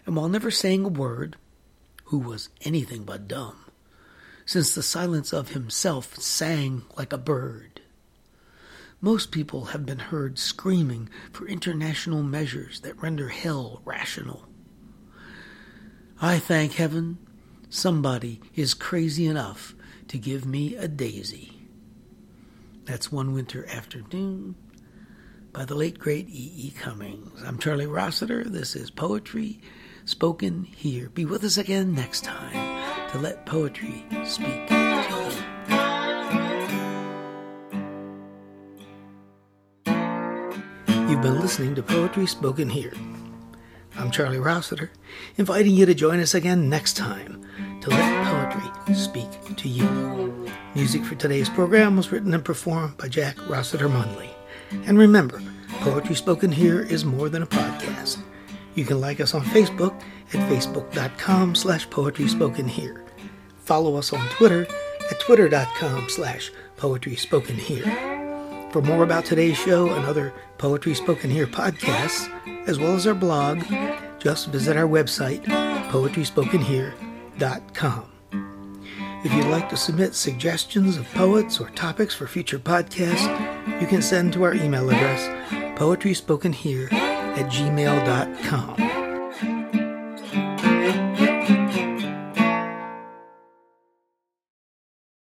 And 0.03 0.15
while 0.15 0.27
never 0.27 0.49
saying 0.49 0.83
a 0.83 0.87
word, 0.87 1.35
who 2.05 2.17
was 2.17 2.49
anything 2.61 3.03
but 3.03 3.27
dumb, 3.27 3.65
since 4.47 4.73
the 4.73 4.81
silence 4.81 5.31
of 5.31 5.49
himself 5.49 6.15
sang 6.17 6.81
like 6.97 7.13
a 7.13 7.19
bird. 7.19 7.81
Most 8.99 9.31
people 9.31 9.65
have 9.65 9.85
been 9.85 9.99
heard 9.99 10.39
screaming 10.39 11.07
for 11.31 11.47
international 11.47 12.23
measures 12.23 12.79
that 12.79 12.99
render 12.99 13.29
hell 13.29 13.83
rational. 13.85 14.47
I 16.19 16.39
thank 16.39 16.73
heaven 16.73 17.19
somebody 17.69 18.41
is 18.55 18.73
crazy 18.73 19.27
enough 19.27 19.75
to 20.07 20.17
give 20.17 20.47
me 20.47 20.75
a 20.75 20.87
daisy. 20.87 21.59
That's 22.85 23.11
One 23.11 23.33
Winter 23.35 23.67
Afternoon 23.67 24.55
by 25.53 25.65
the 25.65 25.75
late 25.75 25.99
great 25.99 26.29
E. 26.29 26.51
E. 26.55 26.71
Cummings. 26.71 27.43
I'm 27.45 27.57
Charlie 27.57 27.85
Rossiter. 27.85 28.43
This 28.45 28.75
is 28.75 28.89
Poetry 28.89 29.59
Spoken 30.05 30.63
Here. 30.63 31.09
Be 31.09 31.25
with 31.25 31.43
us 31.43 31.57
again 31.57 31.93
next 31.93 32.23
time 32.23 33.09
to 33.11 33.17
let 33.17 33.45
poetry 33.45 34.05
speak 34.25 34.67
to 34.67 34.75
you. 34.75 34.91
You've 41.09 41.21
been 41.21 41.41
listening 41.41 41.75
to 41.75 41.83
Poetry 41.83 42.27
Spoken 42.27 42.69
Here. 42.69 42.93
I'm 43.97 44.09
Charlie 44.09 44.39
Rossiter, 44.39 44.91
inviting 45.35 45.75
you 45.75 45.85
to 45.85 45.93
join 45.93 46.21
us 46.21 46.33
again 46.33 46.69
next 46.69 46.95
time 46.95 47.45
to 47.81 47.89
let 47.89 48.53
poetry 48.53 48.95
speak 48.95 49.27
to 49.57 49.67
you. 49.67 50.49
Music 50.75 51.03
for 51.03 51.15
today's 51.15 51.49
program 51.49 51.97
was 51.97 52.11
written 52.11 52.33
and 52.33 52.45
performed 52.45 52.95
by 52.97 53.09
Jack 53.09 53.37
Rossiter 53.49 53.89
Munley. 53.89 54.30
And 54.85 54.97
remember, 54.97 55.41
Poetry 55.81 56.15
Spoken 56.15 56.51
Here 56.51 56.81
is 56.81 57.05
more 57.05 57.29
than 57.29 57.43
a 57.43 57.47
podcast. 57.47 58.19
You 58.75 58.85
can 58.85 59.01
like 59.01 59.19
us 59.19 59.33
on 59.33 59.41
Facebook 59.43 59.99
at 60.33 60.49
facebook.com 60.49 61.55
slash 61.55 61.89
poetry 61.89 62.27
spoken 62.27 62.67
here. 62.67 63.03
Follow 63.59 63.95
us 63.95 64.13
on 64.13 64.27
Twitter 64.29 64.67
at 65.09 65.19
twitter.com 65.19 66.09
slash 66.09 66.51
poetry 66.77 67.15
spoken 67.15 67.55
here. 67.55 67.83
For 68.71 68.81
more 68.81 69.03
about 69.03 69.25
today's 69.25 69.57
show 69.57 69.89
and 69.89 70.05
other 70.05 70.33
Poetry 70.57 70.93
Spoken 70.93 71.29
Here 71.29 71.47
podcasts, 71.47 72.29
as 72.67 72.79
well 72.79 72.93
as 72.93 73.05
our 73.05 73.13
blog, 73.13 73.61
just 74.19 74.47
visit 74.47 74.77
our 74.77 74.87
website, 74.87 75.43
poetryspokenhere.com. 75.89 78.10
If 79.23 79.31
you'd 79.33 79.45
like 79.45 79.69
to 79.69 79.77
submit 79.77 80.15
suggestions 80.15 80.97
of 80.97 81.05
poets 81.13 81.59
or 81.59 81.69
topics 81.69 82.15
for 82.15 82.25
future 82.25 82.57
podcasts, 82.57 83.79
you 83.79 83.85
can 83.85 84.01
send 84.01 84.33
to 84.33 84.43
our 84.43 84.55
email 84.55 84.89
address, 84.89 85.27
poetryspokenhere 85.77 86.91
at 86.91 87.51
gmail.com. 87.51 89.00